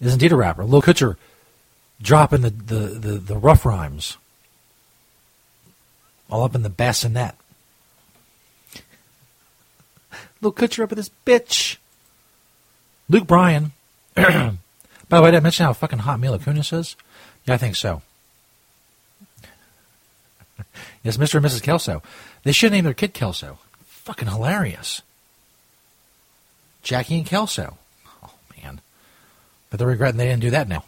is 0.00 0.12
indeed 0.12 0.30
a 0.30 0.36
rapper. 0.36 0.64
Lil 0.64 0.82
Kutcher 0.82 1.16
dropping 2.00 2.42
the, 2.42 2.50
the, 2.50 2.76
the, 2.76 3.10
the 3.18 3.36
rough 3.36 3.66
rhymes 3.66 4.18
all 6.30 6.44
up 6.44 6.54
in 6.54 6.62
the 6.62 6.70
bassinet. 6.70 7.34
Lil 10.40 10.52
Kutcher 10.52 10.84
up 10.84 10.90
with 10.90 10.98
this 10.98 11.10
bitch. 11.24 11.76
Luke 13.08 13.26
Bryan. 13.26 13.72
By 14.14 14.52
the 15.08 15.22
way, 15.22 15.30
did 15.30 15.36
I 15.36 15.40
mention 15.40 15.66
how 15.66 15.72
fucking 15.72 16.00
hot 16.00 16.20
Mila 16.20 16.38
Kunis 16.38 16.72
is? 16.72 16.96
Yeah, 17.44 17.54
I 17.54 17.58
think 17.58 17.76
so. 17.76 18.02
yes, 21.02 21.16
Mr. 21.16 21.36
and 21.36 21.46
Mrs. 21.46 21.62
Kelso. 21.62 22.02
They 22.42 22.52
should 22.52 22.72
name 22.72 22.84
their 22.84 22.94
kid 22.94 23.14
Kelso. 23.14 23.58
Fucking 23.86 24.28
hilarious. 24.28 25.02
Jackie 26.82 27.18
and 27.18 27.26
Kelso. 27.26 27.78
Oh, 28.22 28.30
man. 28.62 28.80
But 29.70 29.78
they're 29.78 29.88
regretting 29.88 30.18
they 30.18 30.26
didn't 30.26 30.42
do 30.42 30.50
that 30.50 30.68
now. 30.68 30.84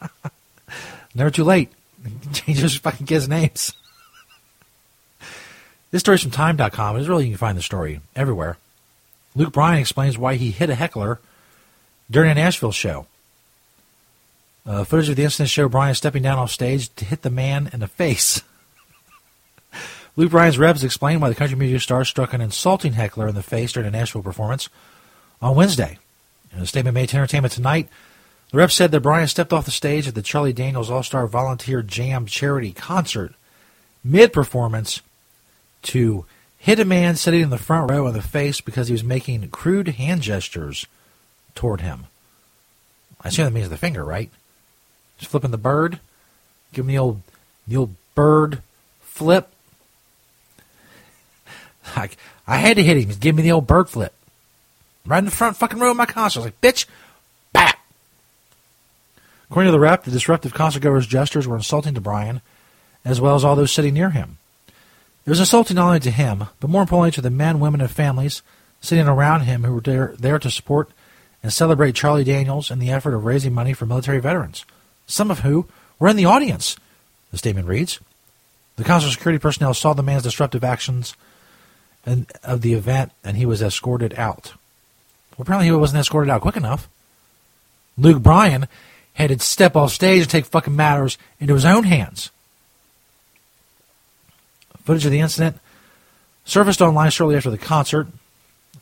Never 1.14 1.30
too 1.30 1.44
late. 1.44 1.70
Change 2.32 2.60
those 2.60 2.76
fucking 2.76 3.06
kids' 3.06 3.28
names. 3.28 3.72
This 5.94 6.00
story's 6.00 6.22
from 6.22 6.32
Time.com. 6.32 6.96
It's 6.96 7.06
really, 7.06 7.26
you 7.26 7.30
can 7.30 7.38
find 7.38 7.56
the 7.56 7.62
story 7.62 8.00
everywhere. 8.16 8.56
Luke 9.36 9.52
Bryan 9.52 9.78
explains 9.78 10.18
why 10.18 10.34
he 10.34 10.50
hit 10.50 10.68
a 10.68 10.74
heckler 10.74 11.20
during 12.10 12.32
a 12.32 12.34
Nashville 12.34 12.72
show. 12.72 13.06
Uh, 14.66 14.82
footage 14.82 15.08
of 15.08 15.14
the 15.14 15.22
incident 15.22 15.50
showed 15.50 15.70
Bryan 15.70 15.94
stepping 15.94 16.24
down 16.24 16.36
off 16.36 16.50
stage 16.50 16.92
to 16.96 17.04
hit 17.04 17.22
the 17.22 17.30
man 17.30 17.70
in 17.72 17.78
the 17.78 17.86
face. 17.86 18.42
Luke 20.16 20.32
Bryan's 20.32 20.58
reps 20.58 20.82
explained 20.82 21.22
why 21.22 21.28
the 21.28 21.36
country 21.36 21.56
music 21.56 21.82
star 21.82 22.04
struck 22.04 22.34
an 22.34 22.40
insulting 22.40 22.94
heckler 22.94 23.28
in 23.28 23.36
the 23.36 23.42
face 23.44 23.70
during 23.70 23.86
a 23.86 23.92
Nashville 23.92 24.20
performance 24.20 24.68
on 25.40 25.54
Wednesday. 25.54 25.98
In 26.52 26.58
a 26.60 26.66
statement 26.66 26.94
made 26.94 27.10
to 27.10 27.18
Entertainment 27.18 27.54
Tonight, 27.54 27.88
the 28.50 28.58
rep 28.58 28.72
said 28.72 28.90
that 28.90 28.98
Bryan 28.98 29.28
stepped 29.28 29.52
off 29.52 29.64
the 29.64 29.70
stage 29.70 30.08
at 30.08 30.16
the 30.16 30.22
Charlie 30.22 30.52
Daniels 30.52 30.90
All 30.90 31.04
Star 31.04 31.28
Volunteer 31.28 31.82
Jam 31.82 32.26
charity 32.26 32.72
concert 32.72 33.34
mid 34.02 34.32
performance 34.32 35.00
to 35.84 36.24
hit 36.58 36.80
a 36.80 36.84
man 36.84 37.16
sitting 37.16 37.42
in 37.42 37.50
the 37.50 37.58
front 37.58 37.90
row 37.90 38.06
in 38.06 38.14
the 38.14 38.22
face 38.22 38.60
because 38.60 38.88
he 38.88 38.92
was 38.92 39.04
making 39.04 39.48
crude 39.50 39.88
hand 39.88 40.22
gestures 40.22 40.86
toward 41.54 41.80
him. 41.80 42.06
I 43.22 43.28
assume 43.28 43.44
that 43.44 43.52
means 43.52 43.68
the 43.68 43.76
finger, 43.76 44.04
right? 44.04 44.30
Just 45.18 45.30
flipping 45.30 45.50
the 45.50 45.58
bird. 45.58 46.00
Give 46.72 46.84
him 46.84 46.88
the 46.88 46.98
old, 46.98 47.22
the 47.66 47.76
old 47.76 47.94
bird 48.14 48.60
flip. 49.00 49.48
I, 51.96 52.10
I 52.46 52.56
had 52.56 52.76
to 52.76 52.82
hit 52.82 52.96
him. 52.96 53.16
Giving 53.18 53.36
me 53.36 53.42
the 53.42 53.52
old 53.52 53.66
bird 53.66 53.88
flip. 53.88 54.12
Right 55.06 55.18
in 55.18 55.26
the 55.26 55.30
front 55.30 55.56
fucking 55.56 55.78
row 55.78 55.90
of 55.90 55.96
my 55.96 56.06
concert. 56.06 56.40
I 56.40 56.44
was 56.44 56.46
like, 56.46 56.60
bitch, 56.60 56.86
bat. 57.52 57.78
According 59.50 59.68
to 59.68 59.72
the 59.72 59.80
rep, 59.80 60.04
the 60.04 60.10
disruptive 60.10 60.54
concertgoer's 60.54 61.06
gestures 61.06 61.46
were 61.46 61.56
insulting 61.56 61.94
to 61.94 62.00
Bryan, 62.00 62.40
as 63.04 63.20
well 63.20 63.34
as 63.34 63.44
all 63.44 63.54
those 63.54 63.70
sitting 63.70 63.94
near 63.94 64.10
him. 64.10 64.38
It 65.26 65.30
was 65.30 65.40
insulting 65.40 65.76
not 65.76 65.86
only 65.86 66.00
to 66.00 66.10
him, 66.10 66.44
but 66.60 66.70
more 66.70 66.82
importantly 66.82 67.12
to 67.12 67.22
the 67.22 67.30
men, 67.30 67.60
women, 67.60 67.80
and 67.80 67.90
families 67.90 68.42
sitting 68.80 69.08
around 69.08 69.42
him 69.42 69.64
who 69.64 69.74
were 69.74 69.80
there, 69.80 70.14
there 70.18 70.38
to 70.38 70.50
support 70.50 70.90
and 71.42 71.52
celebrate 71.52 71.94
Charlie 71.94 72.24
Daniels 72.24 72.70
in 72.70 72.78
the 72.78 72.90
effort 72.90 73.14
of 73.14 73.24
raising 73.24 73.54
money 73.54 73.72
for 73.72 73.86
military 73.86 74.20
veterans, 74.20 74.64
some 75.06 75.30
of 75.30 75.40
who 75.40 75.66
were 75.98 76.08
in 76.08 76.16
the 76.16 76.24
audience, 76.26 76.76
the 77.30 77.38
statement 77.38 77.68
reads. 77.68 78.00
The 78.76 78.84
concert 78.84 79.10
security 79.10 79.38
personnel 79.38 79.72
saw 79.72 79.92
the 79.92 80.02
man's 80.02 80.24
disruptive 80.24 80.64
actions 80.64 81.14
and, 82.04 82.30
of 82.42 82.60
the 82.60 82.74
event, 82.74 83.12
and 83.22 83.36
he 83.36 83.46
was 83.46 83.62
escorted 83.62 84.14
out. 84.18 84.52
Well, 85.32 85.42
apparently 85.42 85.66
he 85.66 85.72
wasn't 85.72 86.00
escorted 86.00 86.30
out 86.30 86.42
quick 86.42 86.56
enough. 86.56 86.88
Luke 87.96 88.22
Bryan 88.22 88.68
had 89.14 89.30
to 89.30 89.38
step 89.38 89.76
off 89.76 89.92
stage 89.92 90.22
and 90.22 90.30
take 90.30 90.46
fucking 90.46 90.74
matters 90.74 91.16
into 91.40 91.54
his 91.54 91.64
own 91.64 91.84
hands. 91.84 92.30
Footage 94.84 95.06
of 95.06 95.12
the 95.12 95.20
incident 95.20 95.58
surfaced 96.44 96.82
online 96.82 97.10
shortly 97.10 97.36
after 97.36 97.50
the 97.50 97.58
concert. 97.58 98.06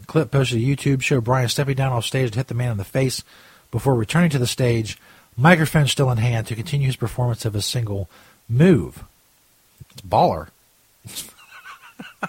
The 0.00 0.06
clip 0.06 0.30
posted 0.30 0.60
to 0.60 0.64
YouTube 0.66 1.02
showed 1.02 1.24
Bryan 1.24 1.48
stepping 1.48 1.76
down 1.76 1.92
off 1.92 2.04
stage 2.04 2.32
to 2.32 2.38
hit 2.38 2.48
the 2.48 2.54
man 2.54 2.72
in 2.72 2.76
the 2.76 2.84
face 2.84 3.22
before 3.70 3.94
returning 3.94 4.30
to 4.30 4.38
the 4.38 4.46
stage, 4.46 4.98
microphone 5.36 5.86
still 5.86 6.10
in 6.10 6.18
hand, 6.18 6.46
to 6.48 6.54
continue 6.54 6.86
his 6.86 6.96
performance 6.96 7.44
of 7.44 7.54
a 7.54 7.62
single 7.62 8.08
move. 8.48 9.04
It's 9.90 10.02
baller. 10.02 10.48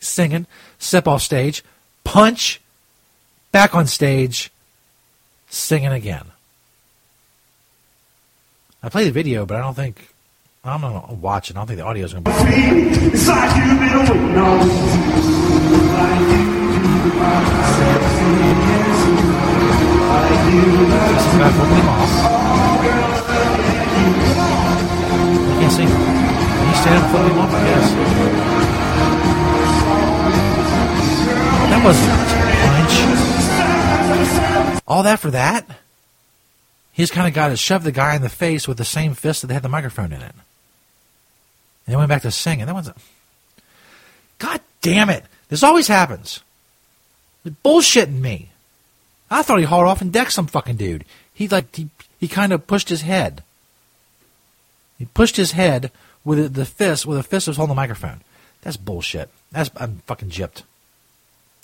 Singing, 0.00 0.46
step 0.78 1.08
off 1.08 1.22
stage, 1.22 1.64
punch, 2.04 2.60
back 3.50 3.74
on 3.74 3.86
stage, 3.86 4.52
singing 5.48 5.92
again. 5.92 6.26
I 8.82 8.88
play 8.90 9.04
the 9.04 9.10
video, 9.10 9.46
but 9.46 9.56
I 9.56 9.60
don't 9.60 9.74
think 9.74 10.13
I'm 10.66 10.80
gonna 10.80 11.12
watch 11.16 11.50
it. 11.50 11.56
I 11.56 11.60
don't 11.60 11.66
think 11.66 11.76
the 11.76 11.84
audio 11.84 12.06
is 12.06 12.14
gonna 12.14 12.22
be. 12.22 12.30
It's 12.30 13.28
like 13.28 13.54
you've 13.54 13.66
been 13.66 13.80
waiting 13.80 14.38
on 14.38 14.60
About 21.34 21.52
flipping 21.52 21.84
off. 21.84 22.12
I 25.50 25.54
can't 25.60 25.72
see 25.72 25.82
him. 25.82 25.90
Can 25.90 26.68
you 26.68 26.74
stand 26.80 26.96
and 26.96 27.10
flip 27.10 27.24
him 27.30 27.38
off? 27.38 27.52
I 27.52 27.60
guess. 27.64 27.88
That 31.68 31.80
wasn't 31.84 32.08
a 32.08 32.16
punch. 34.72 34.82
All 34.88 35.02
that 35.02 35.18
for 35.20 35.30
that? 35.32 35.66
He's 36.92 37.10
kind 37.10 37.28
of 37.28 37.34
got 37.34 37.48
to 37.48 37.56
shove 37.58 37.82
the 37.84 37.92
guy 37.92 38.14
in 38.16 38.22
the 38.22 38.30
face 38.30 38.66
with 38.66 38.78
the 38.78 38.84
same 38.86 39.12
fist 39.12 39.42
that 39.42 39.48
they 39.48 39.54
had 39.54 39.62
the 39.62 39.68
microphone 39.68 40.12
in 40.12 40.22
it. 40.22 40.34
And 41.86 41.92
then 41.92 41.98
went 41.98 42.08
back 42.08 42.22
to 42.22 42.30
singing. 42.30 42.66
That 42.66 42.74
one's 42.74 42.88
a... 42.88 42.94
God 44.38 44.60
damn 44.80 45.10
it. 45.10 45.24
This 45.48 45.62
always 45.62 45.88
happens. 45.88 46.40
They're 47.42 47.54
bullshitting 47.64 48.20
me. 48.20 48.50
I 49.30 49.42
thought 49.42 49.58
he 49.58 49.64
hauled 49.64 49.86
off 49.86 50.00
and 50.00 50.12
decked 50.12 50.32
some 50.32 50.46
fucking 50.46 50.76
dude. 50.76 51.04
He 51.32 51.48
like 51.48 51.74
he, 51.74 51.88
he 52.18 52.28
kind 52.28 52.52
of 52.52 52.66
pushed 52.66 52.88
his 52.88 53.02
head. 53.02 53.42
He 54.98 55.06
pushed 55.06 55.36
his 55.36 55.52
head 55.52 55.90
with 56.24 56.54
the 56.54 56.64
fist 56.64 57.04
with 57.06 57.18
a 57.18 57.22
fist 57.22 57.46
that 57.46 57.50
was 57.50 57.56
holding 57.56 57.74
the 57.74 57.80
microphone. 57.80 58.20
That's 58.62 58.76
bullshit. 58.76 59.28
That's 59.52 59.70
I'm 59.76 60.02
fucking 60.06 60.30
gypped. 60.30 60.62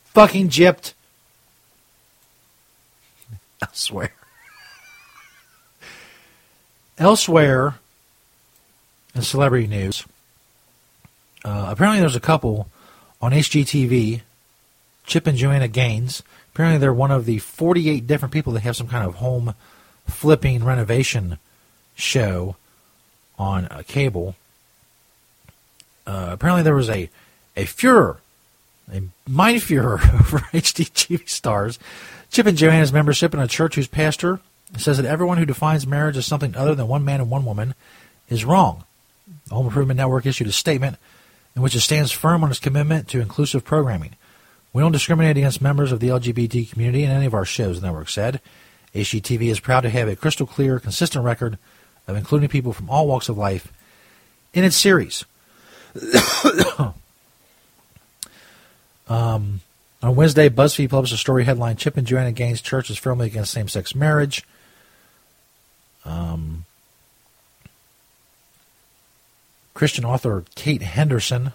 Fucking 0.07 0.49
gypped. 0.49 0.93
Elsewhere. 3.63 4.13
Elsewhere 6.99 7.77
in 9.15 9.23
celebrity 9.23 9.67
news, 9.67 10.05
uh, 11.45 11.67
apparently 11.69 12.01
there's 12.01 12.17
a 12.17 12.21
couple 12.21 12.69
on 13.21 13.33
HGTV 13.33 14.23
Chip 15.07 15.27
and 15.27 15.37
Joanna 15.37 15.69
Gaines. 15.69 16.23
Apparently, 16.55 16.79
they're 16.79 16.95
one 16.95 17.11
of 17.11 17.25
the 17.25 17.39
48 17.39 18.07
different 18.07 18.33
people 18.33 18.53
that 18.53 18.61
have 18.61 18.77
some 18.77 18.89
kind 18.89 19.07
of 19.07 19.17
home 19.17 19.55
flipping 20.07 20.65
renovation 20.65 21.39
show 21.95 22.57
on 23.39 23.67
a 23.71 23.83
cable. 23.83 24.37
Uh, 26.07 26.29
apparently, 26.31 26.63
there 26.63 26.75
was 26.75 26.91
a 26.91 27.11
a 27.57 27.65
furor, 27.65 28.19
a 28.93 29.03
mind 29.29 29.63
furor 29.63 29.95
over 30.15 30.39
HGTV 30.53 31.29
stars. 31.29 31.79
Chip 32.31 32.47
and 32.47 32.57
Joanna's 32.57 32.93
membership 32.93 33.35
in 33.35 33.41
a 33.41 33.49
church 33.49 33.75
whose 33.75 33.89
pastor 33.89 34.39
says 34.77 34.99
that 34.99 35.07
everyone 35.07 35.39
who 35.39 35.45
defines 35.45 35.87
marriage 35.87 36.17
as 36.17 36.27
something 36.27 36.55
other 36.55 36.77
than 36.77 36.87
one 36.87 37.05
man 37.05 37.21
and 37.21 37.31
one 37.31 37.45
woman 37.45 37.75
is 38.29 38.45
wrong. 38.45 38.85
The 39.49 39.55
Home 39.57 39.67
Improvement 39.67 39.99
Network 39.99 40.27
issued 40.27 40.47
a 40.47 40.53
statement 40.53 40.97
in 41.55 41.63
which 41.63 41.75
it 41.75 41.81
stands 41.81 42.13
firm 42.13 42.45
on 42.45 42.51
its 42.51 42.61
commitment 42.61 43.09
to 43.09 43.21
inclusive 43.21 43.65
programming. 43.65 44.17
We 44.73 44.83
don't 44.83 44.93
discriminate 44.93 45.37
against 45.37 45.61
members 45.61 45.91
of 45.91 46.01
the 46.01 46.09
LGBT 46.09 46.71
community 46.71 47.03
in 47.03 47.11
any 47.11 47.27
of 47.27 47.35
our 47.35 47.45
shows, 47.45 47.81
the 47.81 47.87
network 47.87 48.09
said. 48.09 48.41
HGTV 48.95 49.51
is 49.51 49.61
proud 49.61 49.81
to 49.83 49.91
have 49.91 50.09
a 50.09 50.17
crystal 50.17 50.47
clear, 50.47 50.79
consistent 50.79 51.25
record 51.25 51.59
of 52.07 52.17
including 52.17 52.49
people 52.49 52.73
from 52.73 52.89
all 52.89 53.07
walks 53.07 53.29
of 53.29 53.37
life 53.37 53.73
in 54.53 54.65
its 54.65 54.77
series. 54.77 55.25
um, 59.09 59.61
on 60.03 60.15
Wednesday, 60.17 60.49
BuzzFeed 60.49 60.91
published 60.91 61.13
a 61.13 61.19
story 61.19 61.45
headline 61.45 61.77
Chip 61.77 61.97
and 61.97 62.07
Joanna 62.07 62.33
Gaines' 62.33 62.63
church 62.63 62.91
is 62.91 62.99
firmly 62.99 63.27
against 63.27 63.53
same 63.53 63.69
sex 63.69 63.95
marriage. 63.95 64.45
Um, 66.05 66.65
Christian 69.81 70.05
author 70.05 70.45
Kate 70.57 70.83
Henderson 70.83 71.55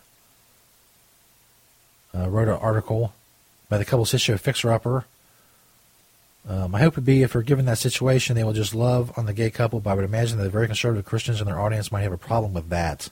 uh, 2.11 2.27
wrote 2.27 2.47
an 2.47 2.55
article 2.55 3.13
by 3.69 3.77
the 3.77 3.85
couple's 3.85 4.15
issue 4.15 4.33
of 4.33 4.41
Fixer 4.41 4.71
Upper. 4.71 5.05
Um, 6.49 6.71
my 6.71 6.79
hope 6.79 6.95
would 6.95 7.05
be 7.05 7.21
if 7.21 7.35
we're 7.35 7.43
given 7.43 7.65
that 7.65 7.77
situation, 7.77 8.35
they 8.35 8.43
will 8.43 8.51
just 8.51 8.73
love 8.73 9.15
on 9.15 9.27
the 9.27 9.33
gay 9.33 9.51
couple, 9.51 9.79
but 9.79 9.91
I 9.91 9.93
would 9.93 10.05
imagine 10.05 10.39
that 10.39 10.43
the 10.43 10.49
very 10.49 10.65
conservative 10.65 11.05
Christians 11.05 11.39
in 11.39 11.45
their 11.45 11.59
audience 11.59 11.91
might 11.91 12.01
have 12.01 12.11
a 12.13 12.17
problem 12.17 12.55
with 12.55 12.69
that. 12.69 13.11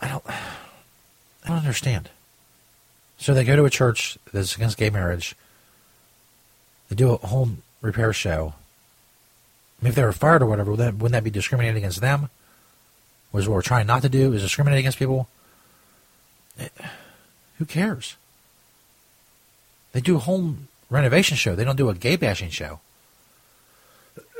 I 0.00 0.08
don't, 0.08 0.24
I 0.26 1.46
don't 1.46 1.58
understand. 1.58 2.10
So 3.18 3.34
they 3.34 3.44
go 3.44 3.54
to 3.54 3.66
a 3.66 3.70
church 3.70 4.18
that's 4.32 4.56
against 4.56 4.78
gay 4.78 4.90
marriage. 4.90 5.36
They 6.88 6.96
do 6.96 7.12
a 7.12 7.24
home 7.28 7.62
repair 7.80 8.12
show. 8.12 8.54
I 9.80 9.84
mean, 9.84 9.90
if 9.90 9.94
they 9.94 10.02
were 10.02 10.10
fired 10.10 10.42
or 10.42 10.46
whatever, 10.46 10.72
wouldn't 10.72 10.98
that, 10.98 11.00
wouldn't 11.00 11.12
that 11.12 11.22
be 11.22 11.30
discriminating 11.30 11.76
against 11.76 12.00
them? 12.00 12.30
Was 13.34 13.48
what 13.48 13.56
we're 13.56 13.62
trying 13.62 13.88
not 13.88 14.02
to 14.02 14.08
do 14.08 14.32
is 14.32 14.42
discriminate 14.42 14.78
against 14.78 14.96
people? 14.96 15.28
It, 16.56 16.72
who 17.58 17.64
cares? 17.64 18.14
They 19.90 20.00
do 20.00 20.14
a 20.14 20.20
home 20.20 20.68
renovation 20.88 21.36
show. 21.36 21.56
They 21.56 21.64
don't 21.64 21.74
do 21.74 21.88
a 21.88 21.94
gay 21.94 22.14
bashing 22.14 22.50
show. 22.50 22.78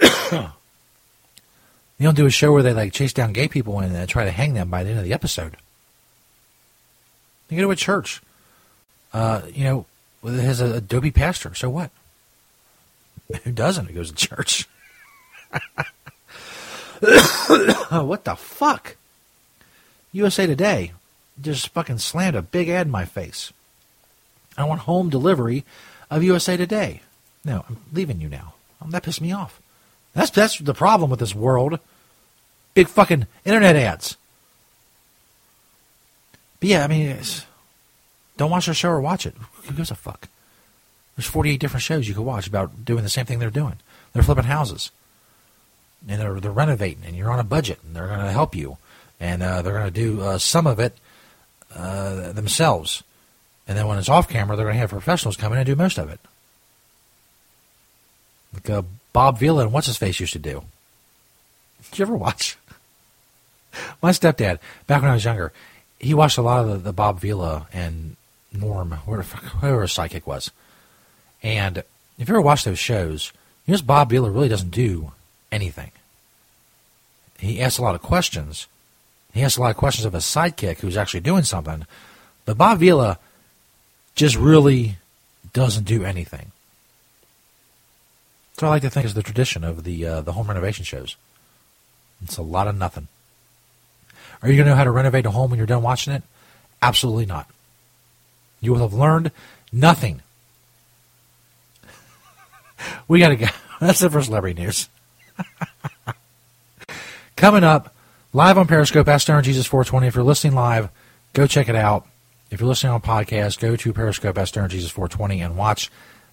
they 0.31 0.47
don't 2.01 2.17
do 2.17 2.27
a 2.27 2.31
show 2.31 2.53
where 2.53 2.63
they 2.63 2.73
like 2.73 2.93
chase 2.93 3.13
down 3.13 3.33
gay 3.33 3.49
people 3.49 3.81
and 3.81 3.97
uh, 3.97 4.07
try 4.07 4.25
to 4.25 4.31
hang 4.31 4.55
them 4.55 4.71
by 4.71 4.85
the 4.85 4.91
end 4.91 5.01
of 5.01 5.05
the 5.05 5.13
episode. 5.13 5.57
They 7.49 7.57
go 7.57 7.63
to 7.63 7.73
a 7.73 7.77
church. 7.77 8.23
Uh, 9.13 9.43
you 9.53 9.65
know, 9.65 9.87
it 10.23 10.41
has 10.41 10.61
a 10.61 10.75
Adobe 10.75 11.11
pastor. 11.11 11.53
So 11.57 11.69
what? 11.69 11.91
Who 13.43 13.51
doesn't? 13.51 13.87
Who 13.87 13.95
goes 13.95 14.13
to 14.13 14.17
church? 14.17 14.69
what 17.91 18.25
the 18.25 18.35
fuck? 18.37 18.97
USA 20.13 20.47
Today 20.47 20.93
just 21.41 21.69
fucking 21.69 21.99
slammed 21.99 22.37
a 22.37 22.43
big 22.43 22.69
ad 22.69 22.87
in 22.87 22.93
my 22.93 23.05
face. 23.05 23.53
I 24.57 24.65
want 24.65 24.83
home 24.83 25.11
delivery 25.11 25.65
of 26.11 26.23
USA 26.23 26.57
Today. 26.57 27.01
No, 27.45 27.65
I'm 27.69 27.79
leaving 27.93 28.21
you 28.21 28.29
now. 28.29 28.55
Um, 28.81 28.91
that 28.91 29.03
pissed 29.03 29.21
me 29.21 29.33
off. 29.33 29.61
That's 30.15 30.31
that's 30.31 30.59
the 30.59 30.75
problem 30.75 31.11
with 31.11 31.21
this 31.21 31.35
world. 31.35 31.81
Big 32.75 32.89
fucking 32.89 33.27
internet 33.45 33.77
ads. 33.77 34.17
But 36.61 36.69
yeah, 36.69 36.85
I 36.85 36.87
mean, 36.87 37.17
don't 38.37 38.51
watch 38.51 38.67
their 38.67 38.75
show 38.75 38.91
or 38.91 39.01
watch 39.01 39.27
it. 39.27 39.35
Who 39.65 39.75
gives 39.75 39.91
a 39.91 39.95
fuck? 39.95 40.29
There's 41.17 41.27
48 41.27 41.61
different 41.61 41.83
shows 41.83 42.09
you 42.09 42.15
could 42.15 42.23
watch 42.23 42.47
about 42.47 42.85
doing 42.85 43.03
the 43.03 43.11
same 43.11 43.27
thing 43.27 43.39
they're 43.39 43.51
doing. 43.51 43.77
They're 44.13 44.23
flipping 44.23 44.45
houses 44.45 44.91
and 46.09 46.21
they're, 46.21 46.41
they're 46.41 46.51
renovating, 46.51 47.05
and 47.05 47.17
you're 47.17 47.31
on 47.31 47.39
a 47.39 47.45
budget, 47.45 47.79
and 47.85 47.95
they're 47.95 48.09
going 48.09 48.21
to 48.21 48.33
help 48.33 48.55
you, 48.55 48.79
and 49.21 49.43
uh, 49.43 49.63
they're 49.63 49.73
going 49.73 49.85
to 49.85 49.91
do 49.91 50.21
uh, 50.21 50.39
some 50.39 50.67
of 50.67 50.79
it 50.79 50.97
uh, 51.75 52.33
themselves, 52.33 53.03
and 53.67 53.77
then 53.77 53.87
when 53.87 53.99
it's 53.99 54.09
off 54.09 54.29
camera, 54.29 54.57
they're 54.57 54.67
going 54.67 54.75
to 54.75 54.81
have 54.81 54.91
professionals 54.91 55.37
come 55.37 55.53
in 55.53 55.59
and 55.59 55.67
do 55.67 55.77
most 55.77 55.99
of 55.99 56.11
it, 56.11 56.21
like 58.53 58.69
uh, 58.71 58.83
Bob 59.13 59.39
Vila 59.39 59.63
and 59.63 59.73
what's 59.73 59.87
his 59.87 59.97
face 59.97 60.21
used 60.21 60.33
to 60.35 60.39
do. 60.39 60.65
Did 61.91 61.99
you 61.99 62.05
ever 62.05 62.17
watch? 62.17 62.57
My 64.03 64.11
stepdad, 64.11 64.59
back 64.87 65.03
when 65.03 65.11
I 65.11 65.15
was 65.15 65.25
younger, 65.25 65.53
he 65.99 66.15
watched 66.15 66.39
a 66.39 66.43
lot 66.43 66.65
of 66.65 66.69
the, 66.69 66.77
the 66.79 66.93
Bob 66.93 67.21
Vila 67.21 67.67
and 67.73 68.17
Norm, 68.53 68.93
whoever 68.93 69.83
his 69.83 69.93
psychic 69.93 70.27
was, 70.27 70.51
and 71.43 71.79
if 72.19 72.29
you 72.29 72.35
ever 72.35 72.41
watch 72.41 72.65
those 72.65 72.79
shows, 72.79 73.33
you 73.67 73.75
know 73.75 73.83
Bob 73.83 74.11
Vila 74.11 74.31
really 74.31 74.49
doesn't 74.49 74.71
do 74.71 75.13
anything. 75.55 75.93
He 77.39 77.61
asks 77.61 77.79
a 77.79 77.83
lot 77.83 77.95
of 77.95 78.03
questions. 78.03 78.67
He 79.33 79.43
asks 79.43 79.57
a 79.57 79.61
lot 79.61 79.71
of 79.71 79.77
questions 79.77 80.05
of 80.05 80.15
a 80.15 80.19
sidekick 80.19 80.79
who's 80.79 80.97
actually 80.97 81.21
doing 81.21 81.45
something. 81.45 81.87
But 82.45 82.59
Bob 82.59 82.79
Vila 82.79 83.19
just 84.15 84.37
really 84.37 84.99
doesn't 85.53 85.85
do 85.85 86.05
anything. 86.05 86.53
So 88.59 88.67
I 88.67 88.71
like 88.71 88.83
to 88.83 88.91
think 88.91 89.07
is 89.07 89.15
the 89.15 89.23
tradition 89.23 89.65
of 89.65 89.85
the 89.85 90.07
uh, 90.07 90.21
the 90.21 90.33
home 90.33 90.47
renovation 90.47 90.85
shows. 90.85 91.17
It's 92.23 92.37
a 92.37 92.43
lot 92.43 92.69
of 92.69 92.77
nothing. 92.77 93.09
Are 94.43 94.49
you 94.49 94.57
going 94.57 94.67
to 94.67 94.71
know 94.71 94.77
how 94.77 94.85
to 94.85 94.91
renovate 94.91 95.27
a 95.27 95.31
home 95.31 95.51
when 95.51 95.59
you're 95.59 95.67
done 95.67 95.83
watching 95.83 96.13
it? 96.13 96.23
Absolutely 96.81 97.27
not. 97.27 97.49
You 98.61 98.73
will 98.73 98.81
have 98.81 98.95
learned 98.95 99.33
nothing. 99.73 100.23
we 103.09 103.19
got 103.19 103.31
to 103.31 103.37
go. 103.37 103.47
That's 103.81 104.03
it 104.03 104.13
for 104.13 104.23
celebrity 104.23 104.63
news. 104.63 104.89
Coming 107.37 107.65
up, 107.65 107.95
live 108.33 108.59
on 108.59 108.67
Periscope, 108.67 109.09
Ask 109.09 109.23
Stoner 109.23 109.43
Jesus 109.43 109.67
420. 109.67 110.07
If 110.07 110.15
you're 110.15 110.25
listening 110.25 110.55
live, 110.55 110.89
go 111.33 111.47
check 111.47 111.69
it 111.69 111.77
out. 111.77 112.07
If 112.51 112.61
you're 112.61 112.69
listening 112.69 112.93
on 112.93 113.01
podcast, 113.01 113.59
go 113.59 113.77
to 113.77 113.93
Periscope, 113.93 114.39
Ask 114.39 114.49
Stoner 114.49 114.69
Jesus 114.69 114.91
420, 114.91 115.41
and 115.41 115.57
watch 115.57 115.91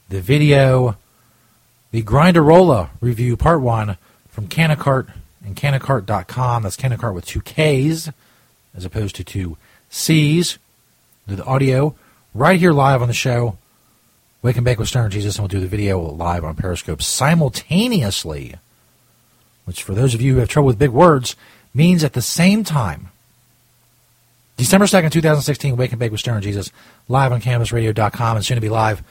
the 0.09 0.21
video, 0.21 0.97
the 1.91 2.03
Grindarolla 2.03 2.89
review, 2.99 3.35
part 3.35 3.61
one, 3.61 3.97
from 4.29 4.47
KannaKart 4.47 5.11
and 5.43 5.55
KannaKart.com. 5.55 6.63
That's 6.63 6.77
KannaKart 6.77 7.13
with 7.13 7.25
two 7.25 7.41
Ks 7.41 8.09
as 8.75 8.85
opposed 8.85 9.15
to 9.17 9.23
two 9.23 9.57
C's. 9.89 10.57
Do 11.27 11.35
the 11.35 11.45
audio 11.45 11.95
right 12.33 12.59
here 12.59 12.73
live 12.73 13.01
on 13.01 13.07
the 13.07 13.13
show. 13.13 13.57
Wake 14.41 14.55
and 14.55 14.65
Bake 14.65 14.79
with 14.79 14.87
Stoner 14.87 15.09
Jesus, 15.09 15.35
and 15.35 15.43
we'll 15.43 15.49
do 15.49 15.59
the 15.59 15.67
video 15.67 15.99
live 15.99 16.43
on 16.43 16.55
Periscope 16.55 17.01
simultaneously 17.01 18.55
which 19.71 19.83
for 19.83 19.93
those 19.93 20.13
of 20.13 20.21
you 20.21 20.33
who 20.33 20.39
have 20.39 20.49
trouble 20.49 20.67
with 20.67 20.77
big 20.77 20.89
words, 20.89 21.37
means 21.73 22.03
at 22.03 22.11
the 22.11 22.21
same 22.21 22.65
time. 22.65 23.09
December 24.57 24.85
2nd, 24.85 25.11
2016, 25.11 25.77
Wake 25.77 25.91
and 25.91 25.99
Bake 25.99 26.11
with 26.11 26.19
Stoner 26.19 26.41
Jesus, 26.41 26.73
live 27.07 27.31
on 27.31 27.39
CannabisRadio.com 27.39 28.35
and 28.35 28.45
soon 28.45 28.55
to 28.55 28.61
be 28.61 28.67
live 28.67 29.01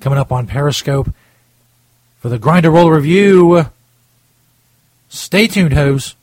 coming 0.00 0.16
up 0.16 0.30
on 0.30 0.46
Periscope 0.46 1.12
for 2.20 2.28
the 2.28 2.38
Grindarolla 2.38 2.94
Review. 2.94 3.64
Stay 5.08 5.48
tuned, 5.48 5.72
hoes. 5.72 6.14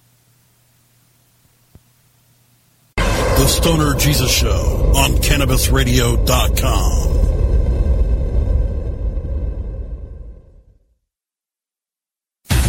The 2.96 3.48
Stoner 3.48 3.96
Jesus 3.96 4.34
Show 4.34 4.94
on 4.96 5.18
CannabisRadio.com. 5.18 7.13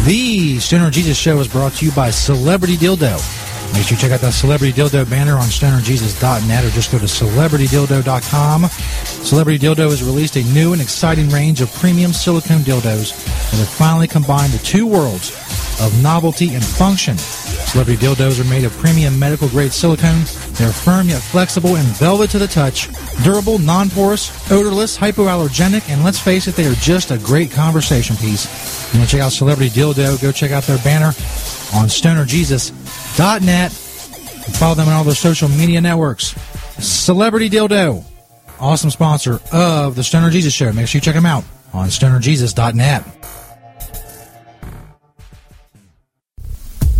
The 0.05 0.59
Stoner 0.59 0.91
Jesus 0.91 1.17
Show 1.17 1.39
is 1.39 1.47
brought 1.47 1.73
to 1.73 1.85
you 1.85 1.91
by 1.93 2.11
Celebrity 2.11 2.77
Dildo. 2.77 3.17
Make 3.73 3.87
sure 3.87 3.95
you 3.95 4.01
check 4.01 4.11
out 4.11 4.21
that 4.21 4.33
Celebrity 4.33 4.71
Dildo 4.71 5.09
banner 5.09 5.33
on 5.33 5.47
stonerjesus.net 5.47 6.63
or 6.63 6.69
just 6.69 6.91
go 6.91 6.99
to 6.99 7.05
celebritydildo.com. 7.05 8.65
Celebrity 8.65 9.65
Dildo 9.65 9.89
has 9.89 10.03
released 10.03 10.35
a 10.35 10.43
new 10.53 10.73
and 10.73 10.81
exciting 10.81 11.27
range 11.29 11.59
of 11.59 11.73
premium 11.73 12.13
silicone 12.13 12.59
dildos 12.59 13.15
that 13.49 13.57
have 13.57 13.67
finally 13.67 14.07
combined 14.07 14.53
the 14.53 14.59
two 14.59 14.85
worlds 14.85 15.31
of 15.81 16.01
novelty 16.01 16.53
and 16.53 16.63
function. 16.63 17.17
Celebrity 17.17 18.05
dildos 18.05 18.39
are 18.39 18.49
made 18.49 18.63
of 18.63 18.71
premium 18.77 19.17
medical 19.19 19.49
grade 19.49 19.73
silicone. 19.73 20.23
They're 20.53 20.71
firm 20.71 21.09
yet 21.09 21.21
flexible 21.21 21.75
and 21.75 21.87
velvet 21.97 22.29
to 22.31 22.39
the 22.39 22.47
touch, 22.47 22.89
durable, 23.23 23.59
non 23.59 23.89
porous, 23.89 24.29
odorless, 24.51 24.97
hypoallergenic, 24.97 25.89
and 25.89 26.03
let's 26.03 26.19
face 26.19 26.47
it, 26.47 26.55
they 26.55 26.65
are 26.65 26.75
just 26.75 27.11
a 27.11 27.17
great 27.17 27.51
conversation 27.51 28.15
piece. 28.15 28.45
You 28.93 28.99
want 28.99 29.09
to 29.09 29.17
check 29.17 29.25
out 29.25 29.31
Celebrity 29.31 29.69
Dildo? 29.71 30.21
Go 30.21 30.31
check 30.31 30.51
out 30.51 30.63
their 30.63 30.77
banner 30.79 31.07
on 31.73 31.87
stonerjesus.net 31.89 33.71
and 34.45 34.55
follow 34.55 34.75
them 34.75 34.87
on 34.87 34.93
all 34.93 35.03
their 35.03 35.15
social 35.15 35.49
media 35.49 35.81
networks. 35.81 36.35
Celebrity 36.79 37.49
Dildo. 37.49 38.03
awesome 38.59 38.89
sponsor 38.89 39.39
of 39.51 39.95
the 39.95 40.03
Stoner 40.03 40.29
Jesus 40.29 40.53
Show. 40.53 40.71
Make 40.71 40.87
sure 40.87 40.99
you 40.99 41.01
check 41.01 41.15
them 41.15 41.25
out 41.25 41.43
on 41.73 41.87
stonerjesus.net. 41.89 43.03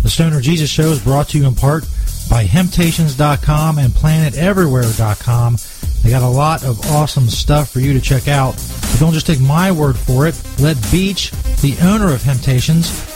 The 0.06 0.12
Stoner 0.12 0.40
Jesus 0.40 0.70
Show 0.70 0.92
is 0.92 1.02
brought 1.02 1.30
to 1.30 1.38
you 1.38 1.48
in 1.48 1.56
part 1.56 1.82
by 2.30 2.44
Hemptations.com 2.44 3.78
and 3.78 3.92
PlanetEverywhere.com. 3.92 5.56
They 6.04 6.10
got 6.10 6.22
a 6.22 6.28
lot 6.28 6.62
of 6.62 6.78
awesome 6.92 7.28
stuff 7.28 7.72
for 7.72 7.80
you 7.80 7.92
to 7.92 8.00
check 8.00 8.28
out. 8.28 8.52
But 8.52 9.00
don't 9.00 9.12
just 9.12 9.26
take 9.26 9.40
my 9.40 9.72
word 9.72 9.96
for 9.96 10.28
it. 10.28 10.40
Let 10.60 10.76
Beach, 10.92 11.32
the 11.60 11.76
owner 11.82 12.14
of 12.14 12.22
Hemptations, 12.22 13.15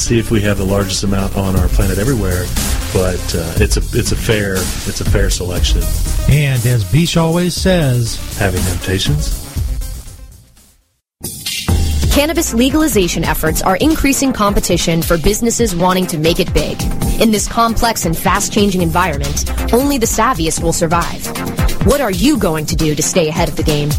see 0.00 0.18
if 0.18 0.30
we 0.30 0.40
have 0.40 0.58
the 0.58 0.64
largest 0.64 1.04
amount 1.04 1.36
on 1.36 1.56
our 1.56 1.68
planet 1.68 1.98
everywhere. 1.98 2.44
But 2.92 3.34
uh, 3.34 3.54
it's 3.56 3.76
a 3.76 3.82
it's 3.96 4.12
a 4.12 4.16
fair 4.16 4.54
it's 4.54 5.00
a 5.00 5.04
fair 5.04 5.30
selection. 5.30 5.82
And 6.28 6.64
as 6.66 6.90
Beach 6.90 7.16
always 7.16 7.54
says, 7.54 8.16
having 8.38 8.62
temptations. 8.62 9.46
Cannabis 12.12 12.52
legalization 12.52 13.24
efforts 13.24 13.62
are 13.62 13.76
increasing 13.76 14.32
competition 14.32 15.00
for 15.00 15.16
businesses 15.16 15.76
wanting 15.76 16.06
to 16.08 16.18
make 16.18 16.40
it 16.40 16.52
big. 16.52 16.82
In 17.20 17.30
this 17.30 17.46
complex 17.46 18.04
and 18.04 18.16
fast 18.16 18.52
changing 18.52 18.82
environment, 18.82 19.48
only 19.72 19.96
the 19.96 20.06
savviest 20.06 20.62
will 20.62 20.72
survive. 20.72 21.24
What 21.86 22.00
are 22.00 22.10
you 22.10 22.36
going 22.36 22.66
to 22.66 22.76
do 22.76 22.94
to 22.94 23.02
stay 23.02 23.28
ahead 23.28 23.48
of 23.48 23.56
the 23.56 23.62
game? 23.62 23.90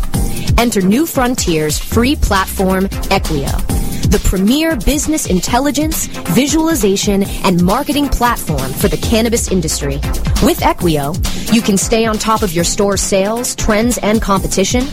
Enter 0.57 0.81
New 0.81 1.05
Frontiers 1.05 1.79
free 1.79 2.15
platform 2.15 2.85
Equio 3.09 3.80
the 4.11 4.19
premier 4.25 4.75
business 4.75 5.25
intelligence, 5.25 6.07
visualization, 6.35 7.23
and 7.45 7.63
marketing 7.63 8.09
platform 8.09 8.73
for 8.73 8.89
the 8.89 8.97
cannabis 8.97 9.49
industry. 9.49 9.95
With 10.43 10.59
Equio, 10.59 11.15
you 11.53 11.61
can 11.61 11.77
stay 11.77 12.05
on 12.05 12.17
top 12.17 12.41
of 12.41 12.51
your 12.51 12.65
store 12.65 12.97
sales, 12.97 13.55
trends, 13.55 13.97
and 13.99 14.21
competition, 14.21 14.83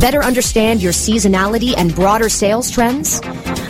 better 0.00 0.24
understand 0.24 0.82
your 0.82 0.92
seasonality 0.92 1.74
and 1.76 1.94
broader 1.94 2.30
sales 2.30 2.70
trends, 2.70 3.20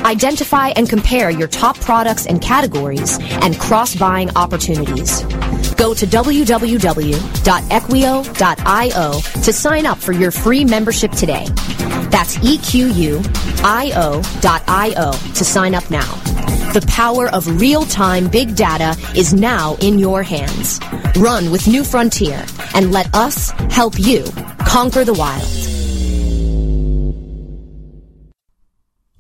identify 0.05 0.69
and 0.77 0.89
compare 0.89 1.29
your 1.29 1.49
top 1.49 1.77
products 1.81 2.27
and 2.27 2.41
categories, 2.41 3.19
and 3.43 3.59
cross-buying 3.59 4.31
opportunities. 4.37 5.23
Go 5.75 5.93
to 5.95 6.07
www.equio.io 6.07 6.63
to 9.43 9.53
sign 9.53 9.87
up 9.87 9.99
for 9.99 10.13
your 10.13 10.31
free 10.31 10.65
membership 10.65 11.11
today. 11.11 11.47
That's 12.15 12.37
EQUIO.io 12.37 13.23
to 15.35 15.45
sign 15.45 15.75
up 15.75 15.91
now. 15.91 16.15
The 16.73 16.87
power 16.87 17.29
of 17.31 17.61
real-time 17.61 18.29
big 18.29 18.55
data 18.55 18.97
is 19.17 19.35
now 19.35 19.75
in 19.81 19.99
your 19.99 20.23
hands. 20.23 20.79
Run 21.17 21.51
with 21.51 21.67
New 21.67 21.83
Frontier 21.83 22.47
and 22.73 22.93
let 22.93 23.13
us 23.17 23.51
help 23.69 23.99
you 23.99 24.23
conquer 24.61 25.05
the 25.05 25.13
wild. 25.13 25.64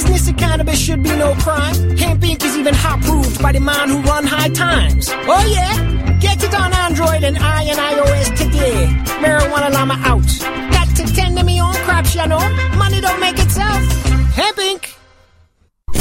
Business 0.00 0.30
of 0.30 0.36
cannabis 0.38 0.80
should 0.80 1.02
be 1.02 1.10
no 1.10 1.34
crime. 1.34 1.74
Hemp 1.98 2.22
Inc. 2.22 2.42
is 2.42 2.56
even 2.56 2.72
hot 2.72 3.02
proved 3.02 3.42
by 3.42 3.52
the 3.52 3.60
man 3.60 3.90
who 3.90 4.00
run 4.00 4.24
high 4.24 4.48
times. 4.48 5.10
Oh 5.12 5.44
yeah? 5.44 6.18
Get 6.20 6.42
it 6.42 6.54
on 6.54 6.72
Android 6.72 7.22
and 7.22 7.36
I 7.36 7.64
and 7.64 7.78
iOS 7.78 8.28
today. 8.34 8.86
Marijuana 9.20 9.70
Llama 9.70 10.00
out. 10.06 10.24
Got 10.72 10.96
to 10.96 11.14
tend 11.14 11.36
to 11.36 11.44
me 11.44 11.60
own 11.60 11.74
crops, 11.84 12.14
you 12.14 12.26
know. 12.26 12.38
Money 12.78 13.02
don't 13.02 13.20
make 13.20 13.38
itself. 13.38 13.82
Hemp 14.32 14.56
Inc. 14.56 14.96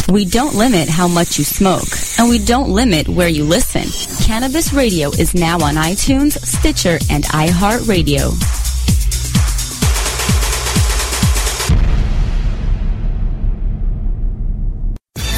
We 0.08 0.24
don't 0.24 0.56
limit 0.56 0.88
how 0.88 1.10
much 1.10 1.38
you 1.38 1.44
smoke, 1.44 1.90
and 2.18 2.30
we 2.30 2.40
don't 2.40 2.70
limit 2.70 3.10
where 3.10 3.28
you 3.28 3.44
listen. 3.44 3.84
Cannabis 4.26 4.72
Radio 4.72 5.10
is 5.10 5.36
now 5.36 5.56
on 5.56 5.76
iTunes, 5.76 6.40
Stitcher, 6.40 7.00
and 7.12 7.26
iHeartRadio. 7.26 8.59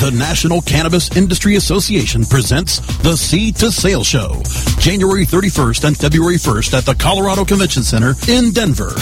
The 0.01 0.09
National 0.09 0.63
Cannabis 0.63 1.15
Industry 1.15 1.57
Association 1.57 2.25
presents 2.25 2.79
the 3.03 3.15
Seed 3.15 3.55
to 3.57 3.71
Sale 3.71 4.03
Show, 4.03 4.41
January 4.79 5.27
31st 5.27 5.83
and 5.83 5.95
February 5.95 6.37
1st 6.37 6.75
at 6.75 6.87
the 6.87 6.95
Colorado 6.95 7.45
Convention 7.45 7.83
Center 7.83 8.15
in 8.27 8.49
Denver. 8.49 8.95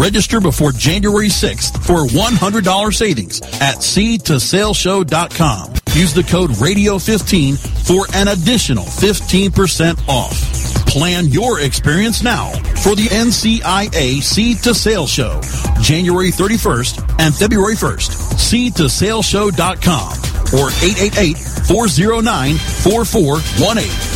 Register 0.00 0.40
before 0.40 0.72
January 0.72 1.28
6th 1.28 1.84
for 1.84 2.06
$100 2.06 2.94
savings 2.94 3.40
at 3.60 3.76
seedtosaleshow.com. 3.76 5.74
Use 5.94 6.12
the 6.12 6.22
code 6.24 6.50
RADIO15 6.50 7.86
for 7.86 8.06
an 8.14 8.28
additional 8.28 8.84
15% 8.84 10.08
off. 10.08 10.86
Plan 10.86 11.26
your 11.26 11.60
experience 11.60 12.22
now 12.22 12.52
for 12.82 12.94
the 12.94 13.08
NCIA 13.10 14.22
Seed 14.22 14.58
to 14.62 14.74
Sale 14.74 15.06
Show, 15.06 15.40
January 15.80 16.30
31st 16.30 17.20
and 17.20 17.34
February 17.34 17.74
1st. 17.74 18.10
Seedtosaleshow.com 18.36 20.25
or 20.52 20.70
888-409-4418. 20.70 23.66
Dr. 23.66 23.86
Dabber, 23.86 24.15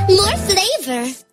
more 0.15 0.37
flavor. 0.47 1.30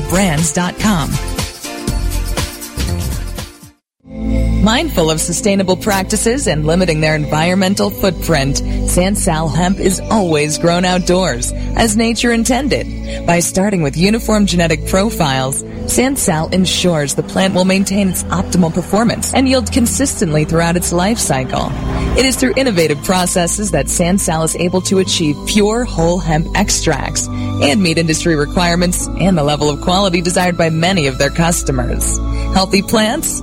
brands.com. 0.00 1.31
Mindful 4.62 5.10
of 5.10 5.20
sustainable 5.20 5.76
practices 5.76 6.46
and 6.46 6.64
limiting 6.64 7.00
their 7.00 7.16
environmental 7.16 7.90
footprint, 7.90 8.58
Sansal 8.86 9.52
hemp 9.52 9.80
is 9.80 9.98
always 10.08 10.56
grown 10.56 10.84
outdoors, 10.84 11.50
as 11.74 11.96
nature 11.96 12.30
intended. 12.30 13.26
By 13.26 13.40
starting 13.40 13.82
with 13.82 13.96
uniform 13.96 14.46
genetic 14.46 14.86
profiles, 14.86 15.64
Sansal 15.64 16.54
ensures 16.54 17.16
the 17.16 17.24
plant 17.24 17.54
will 17.54 17.64
maintain 17.64 18.08
its 18.08 18.22
optimal 18.24 18.72
performance 18.72 19.34
and 19.34 19.48
yield 19.48 19.72
consistently 19.72 20.44
throughout 20.44 20.76
its 20.76 20.92
life 20.92 21.18
cycle. 21.18 21.68
It 22.16 22.24
is 22.24 22.36
through 22.36 22.54
innovative 22.56 23.02
processes 23.02 23.72
that 23.72 23.86
Sansal 23.86 24.44
is 24.44 24.54
able 24.54 24.82
to 24.82 25.00
achieve 25.00 25.34
pure 25.48 25.82
whole 25.82 26.20
hemp 26.20 26.46
extracts 26.54 27.26
and 27.26 27.82
meet 27.82 27.98
industry 27.98 28.36
requirements 28.36 29.08
and 29.18 29.36
the 29.36 29.42
level 29.42 29.68
of 29.70 29.80
quality 29.80 30.20
desired 30.20 30.56
by 30.56 30.70
many 30.70 31.08
of 31.08 31.18
their 31.18 31.30
customers. 31.30 32.16
Healthy 32.54 32.82
plants, 32.82 33.42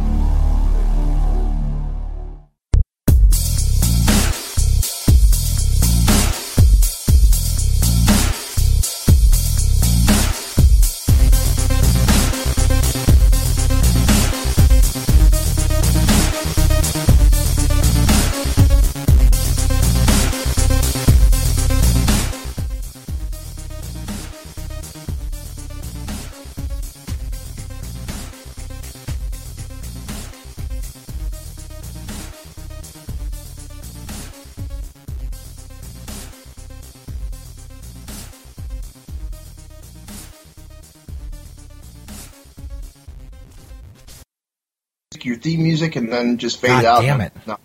Music 45.81 45.95
and 45.95 46.11
then 46.11 46.37
just 46.37 46.59
fade 46.59 46.69
God 46.69 46.85
out. 46.85 47.01
damn 47.01 47.21
it. 47.21 47.33
No. 47.45 47.57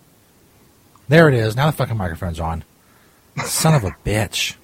There 1.07 1.29
it 1.29 1.35
is. 1.35 1.55
Now 1.55 1.67
the 1.67 1.77
fucking 1.77 1.97
microphone's 1.97 2.39
on. 2.39 2.63
Son 3.45 3.75
of 3.75 3.83
a 3.83 3.91
bitch. 4.05 4.55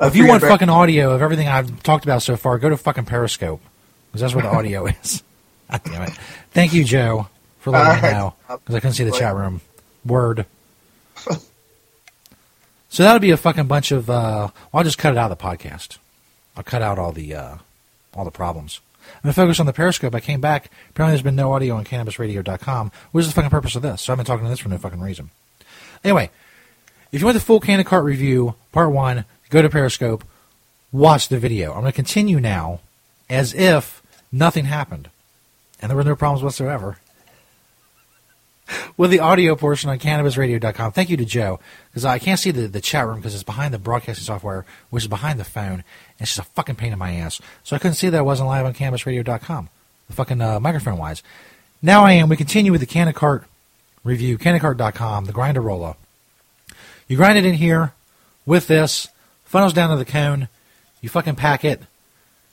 I 0.00 0.08
if 0.08 0.16
you 0.16 0.26
want 0.26 0.42
fucking 0.42 0.68
audio 0.68 1.14
of 1.14 1.22
everything 1.22 1.48
I've 1.48 1.82
talked 1.82 2.04
about 2.04 2.22
so 2.22 2.36
far, 2.36 2.58
go 2.58 2.68
to 2.68 2.76
fucking 2.76 3.06
Periscope 3.06 3.62
because 4.08 4.20
that's 4.20 4.34
where 4.34 4.42
the 4.42 4.50
audio 4.50 4.86
is. 5.02 5.22
God 5.70 5.80
damn 5.84 6.02
it! 6.02 6.10
Thank 6.52 6.74
you, 6.74 6.84
Joe, 6.84 7.28
for 7.58 7.70
letting 7.70 8.02
me 8.02 8.10
know 8.10 8.34
because 8.46 8.74
I 8.74 8.80
couldn't 8.80 8.94
see 8.94 9.04
the 9.04 9.12
chat 9.12 9.34
room. 9.34 9.60
Word. 10.04 10.46
So 12.88 13.02
that'll 13.02 13.18
be 13.18 13.32
a 13.32 13.36
fucking 13.36 13.66
bunch 13.66 13.90
of. 13.90 14.08
Uh, 14.08 14.48
well, 14.48 14.52
I'll 14.72 14.84
just 14.84 14.96
cut 14.96 15.12
it 15.12 15.18
out 15.18 15.30
of 15.30 15.36
the 15.36 15.44
podcast. 15.44 15.98
I'll 16.56 16.62
cut 16.62 16.80
out 16.80 16.98
all 16.98 17.12
the 17.12 17.34
uh, 17.34 17.56
all 18.14 18.24
the 18.24 18.30
problems. 18.30 18.80
I'm 19.14 19.22
gonna 19.22 19.32
focus 19.32 19.60
on 19.60 19.66
the 19.66 19.72
Periscope. 19.72 20.14
I 20.14 20.20
came 20.20 20.40
back. 20.40 20.70
Apparently, 20.90 21.12
there's 21.12 21.22
been 21.22 21.36
no 21.36 21.52
audio 21.52 21.76
on 21.76 21.84
CannabisRadio.com. 21.84 22.92
What 23.12 23.20
is 23.20 23.28
the 23.28 23.34
fucking 23.34 23.50
purpose 23.50 23.76
of 23.76 23.82
this? 23.82 24.02
So 24.02 24.12
I've 24.12 24.18
been 24.18 24.26
talking 24.26 24.44
to 24.44 24.50
this 24.50 24.60
for 24.60 24.68
no 24.68 24.78
fucking 24.78 25.00
reason. 25.00 25.30
Anyway, 26.04 26.30
if 27.12 27.20
you 27.20 27.26
want 27.26 27.36
the 27.36 27.44
full 27.44 27.60
KannaKart 27.60 28.04
review, 28.04 28.54
part 28.72 28.90
one, 28.90 29.24
go 29.50 29.62
to 29.62 29.68
Periscope, 29.68 30.24
watch 30.92 31.28
the 31.28 31.38
video. 31.38 31.72
I'm 31.72 31.80
going 31.80 31.92
to 31.92 31.96
continue 31.96 32.40
now 32.40 32.80
as 33.28 33.54
if 33.54 34.02
nothing 34.30 34.66
happened. 34.66 35.10
And 35.80 35.90
there 35.90 35.96
were 35.96 36.04
no 36.04 36.16
problems 36.16 36.42
whatsoever 36.42 36.98
with 38.96 39.10
the 39.10 39.20
audio 39.20 39.54
portion 39.56 39.90
on 39.90 39.98
CannabisRadio.com. 39.98 40.92
Thank 40.92 41.10
you 41.10 41.16
to 41.16 41.24
Joe, 41.24 41.60
because 41.90 42.04
I 42.04 42.18
can't 42.18 42.38
see 42.38 42.50
the, 42.50 42.66
the 42.66 42.80
chat 42.80 43.06
room 43.06 43.16
because 43.16 43.34
it's 43.34 43.44
behind 43.44 43.72
the 43.72 43.78
broadcasting 43.78 44.24
software, 44.24 44.64
which 44.90 45.04
is 45.04 45.08
behind 45.08 45.38
the 45.38 45.44
phone, 45.44 45.72
and 45.74 45.84
it's 46.20 46.34
just 46.34 46.48
a 46.48 46.50
fucking 46.52 46.76
pain 46.76 46.92
in 46.92 46.98
my 46.98 47.12
ass. 47.14 47.40
So 47.64 47.76
I 47.76 47.78
couldn't 47.78 47.94
see 47.94 48.08
that 48.08 48.18
I 48.18 48.22
wasn't 48.22 48.48
live 48.48 48.66
on 48.66 48.74
CannabisRadio.com, 48.74 49.68
the 50.08 50.12
fucking 50.12 50.40
uh, 50.40 50.60
microphone-wise. 50.60 51.22
Now 51.82 52.04
I 52.04 52.12
am. 52.12 52.28
We 52.28 52.36
continue 52.36 52.72
with 52.72 52.80
the 52.80 52.86
KannaKart 52.86 53.44
review, 54.02 54.38
kannakart.com, 54.38 55.24
the 55.26 55.32
Grindarolla. 55.32 55.96
You 57.08 57.16
grind 57.16 57.38
it 57.38 57.44
in 57.44 57.54
here 57.54 57.92
with 58.44 58.66
this, 58.66 59.08
funnels 59.44 59.72
down 59.72 59.90
to 59.90 59.96
the 59.96 60.04
cone, 60.04 60.48
you 61.00 61.08
fucking 61.08 61.36
pack 61.36 61.64
it, 61.64 61.82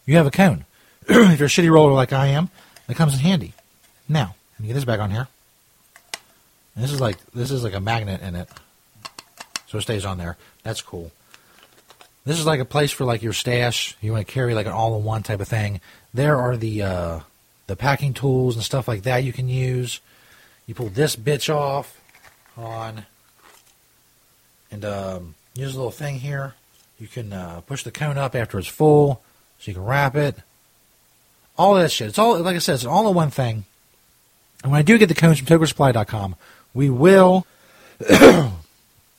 you 0.06 0.18
have 0.18 0.28
a 0.28 0.32
cone. 0.32 0.66
if 1.08 1.40
you're 1.40 1.48
a 1.48 1.50
shitty 1.50 1.72
roller 1.72 1.94
like 1.94 2.14
I 2.14 2.28
am, 2.28 2.50
that 2.88 2.96
comes 2.96 3.14
in 3.14 3.20
handy. 3.20 3.54
Now, 4.10 4.36
let 4.54 4.62
me 4.62 4.68
get 4.68 4.74
this 4.74 4.86
back 4.86 5.00
on 5.00 5.12
here. 5.12 5.28
And 6.76 6.84
this 6.84 6.92
is 6.92 7.02
like 7.02 7.18
this 7.34 7.52
is 7.52 7.64
like 7.64 7.74
a 7.74 7.80
magnet 7.80 8.22
in 8.22 8.36
it, 8.36 8.50
so 9.68 9.78
it 9.78 9.82
stays 9.82 10.06
on 10.06 10.18
there. 10.18 10.38
That's 10.64 10.82
cool. 10.82 11.12
This 12.26 12.40
is 12.40 12.46
like 12.46 12.60
a 12.60 12.66
place 12.66 12.92
for 12.92 13.04
like 13.06 13.22
your 13.22 13.34
stash. 13.34 13.98
You 14.02 14.14
want 14.14 14.26
to 14.26 14.34
carry 14.34 14.54
like 14.54 14.66
an 14.66 14.72
all-in-one 14.72 15.24
type 15.24 15.42
of 15.42 15.48
thing. 15.48 15.82
There 16.14 16.38
are 16.38 16.56
the 16.56 16.82
uh, 16.82 17.20
the 17.68 17.76
packing 17.76 18.14
tools 18.14 18.56
and 18.56 18.64
stuff 18.64 18.88
like 18.88 19.04
that 19.04 19.24
you 19.24 19.34
can 19.34 19.50
use. 19.50 20.00
You 20.66 20.74
pull 20.74 20.90
this 20.90 21.16
bitch 21.16 21.54
off 21.54 22.00
on, 22.58 23.06
and 24.72 24.86
um, 24.86 25.36
use 25.54 25.74
a 25.74 25.78
little 25.78 25.92
thing 25.92 26.20
here. 26.20 26.56
You 27.00 27.08
can 27.08 27.34
uh, 27.34 27.62
push 27.62 27.84
the 27.84 27.92
cone 27.92 28.18
up 28.18 28.36
after 28.36 28.58
it's 28.58 28.68
full, 28.68 29.22
so 29.60 29.70
you 29.70 29.76
can 29.76 29.86
wrap 29.86 30.16
it. 30.16 30.38
All 31.58 31.76
that 31.76 31.92
shit. 31.92 32.08
It's 32.08 32.18
all 32.18 32.40
like 32.40 32.56
I 32.56 32.60
said. 32.60 32.76
It's 32.76 32.84
an 32.84 32.90
all 32.90 33.08
in 33.08 33.16
one 33.16 33.30
thing. 33.30 33.66
And 34.64 34.72
when 34.72 34.80
I 34.80 34.84
do 34.84 34.98
get 34.98 35.10
the 35.10 35.16
cones 35.16 35.40
from 35.40 35.48
TokerSupply.com, 35.48 36.36
we 36.74 36.90
will 36.90 37.46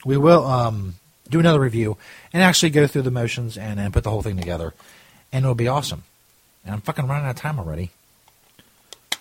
we 0.04 0.16
will 0.16 0.46
um, 0.46 0.94
do 1.28 1.40
another 1.40 1.60
review 1.60 1.96
and 2.32 2.42
actually 2.42 2.70
go 2.70 2.86
through 2.86 3.02
the 3.02 3.10
motions 3.10 3.56
and, 3.56 3.80
and 3.80 3.92
put 3.92 4.04
the 4.04 4.10
whole 4.10 4.22
thing 4.22 4.36
together, 4.36 4.74
and 5.32 5.44
it'll 5.44 5.54
be 5.54 5.68
awesome. 5.68 6.04
And 6.64 6.74
I'm 6.74 6.80
fucking 6.80 7.06
running 7.06 7.26
out 7.26 7.30
of 7.30 7.36
time 7.36 7.58
already. 7.58 7.90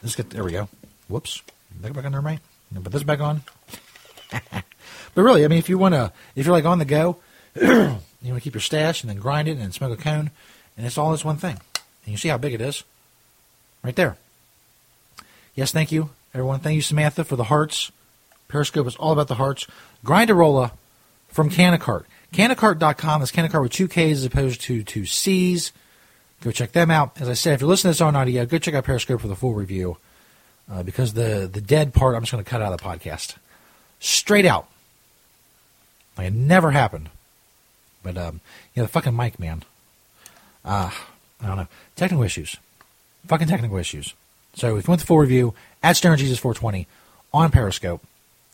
Let's 0.01 0.15
get 0.15 0.29
there. 0.29 0.43
We 0.43 0.51
go. 0.51 0.69
Whoops. 1.07 1.41
Back 1.81 1.97
on 1.97 2.11
there, 2.11 2.21
right? 2.21 2.39
Put 2.73 2.91
this 2.91 3.03
back 3.03 3.19
on. 3.19 3.41
but 4.31 4.63
really, 5.15 5.45
I 5.45 5.47
mean, 5.47 5.59
if 5.59 5.69
you 5.69 5.77
want 5.77 5.95
to, 5.95 6.11
if 6.35 6.45
you're 6.45 6.55
like 6.55 6.65
on 6.65 6.79
the 6.79 6.85
go, 6.85 7.17
you 7.61 7.67
want 7.67 8.01
to 8.21 8.41
keep 8.41 8.53
your 8.53 8.61
stash 8.61 9.01
and 9.01 9.09
then 9.09 9.17
grind 9.17 9.47
it 9.47 9.57
and 9.57 9.73
smoke 9.73 9.97
a 9.97 10.01
cone, 10.01 10.31
and 10.77 10.85
it's 10.85 10.97
all 10.97 11.11
this 11.11 11.25
one 11.25 11.37
thing. 11.37 11.59
And 12.05 12.11
you 12.11 12.17
see 12.17 12.29
how 12.29 12.37
big 12.37 12.53
it 12.53 12.61
is, 12.61 12.83
right 13.83 13.95
there. 13.95 14.17
Yes, 15.55 15.71
thank 15.71 15.91
you, 15.91 16.09
everyone. 16.33 16.59
Thank 16.59 16.75
you, 16.75 16.81
Samantha, 16.81 17.23
for 17.23 17.35
the 17.35 17.45
hearts. 17.45 17.91
Periscope 18.53 18.85
is 18.85 18.95
all 18.97 19.11
about 19.11 19.27
the 19.27 19.35
hearts. 19.35 19.65
Grindarolla 20.05 20.71
from 21.29 21.49
KannaKart. 21.49 22.05
KannaKart.com 22.33 23.23
is 23.23 23.31
KannaKart 23.31 23.63
with 23.63 23.71
two 23.71 23.87
K's 23.87 24.19
as 24.19 24.25
opposed 24.25 24.61
to 24.61 24.83
two 24.83 25.07
C's. 25.07 25.71
Go 26.41 26.51
check 26.51 26.71
them 26.71 26.91
out. 26.91 27.19
As 27.19 27.27
I 27.27 27.33
said, 27.33 27.55
if 27.55 27.61
you're 27.61 27.69
listening 27.69 27.93
to 27.93 27.97
this 27.97 28.01
on 28.01 28.15
audio, 28.15 28.45
go 28.45 28.59
check 28.59 28.75
out 28.75 28.83
Periscope 28.83 29.21
for 29.21 29.27
the 29.27 29.35
full 29.35 29.55
review. 29.55 29.97
Uh, 30.71 30.83
because 30.83 31.13
the 31.13 31.49
the 31.51 31.61
dead 31.61 31.95
part, 31.95 32.15
I'm 32.15 32.21
just 32.21 32.31
going 32.31 32.43
to 32.43 32.49
cut 32.49 32.61
out 32.61 32.71
of 32.71 32.79
the 32.79 32.85
podcast. 32.85 33.37
Straight 33.99 34.45
out. 34.45 34.67
Like 36.15 36.27
it 36.27 36.33
never 36.33 36.71
happened. 36.71 37.09
But, 38.03 38.17
um, 38.19 38.39
you 38.75 38.81
know, 38.81 38.85
the 38.85 38.91
fucking 38.91 39.15
mic, 39.15 39.39
man. 39.39 39.63
Uh, 40.63 40.91
I 41.41 41.47
don't 41.47 41.57
know. 41.57 41.67
Technical 41.95 42.23
issues. 42.23 42.57
Fucking 43.25 43.47
technical 43.47 43.77
issues. 43.77 44.13
So 44.53 44.77
if 44.77 44.85
you 44.85 44.91
want 44.91 45.01
the 45.01 45.07
full 45.07 45.17
review, 45.17 45.55
at 45.81 45.97
Stoner 45.97 46.17
Jesus 46.17 46.37
420 46.37 46.85
on 47.33 47.49
Periscope. 47.49 48.05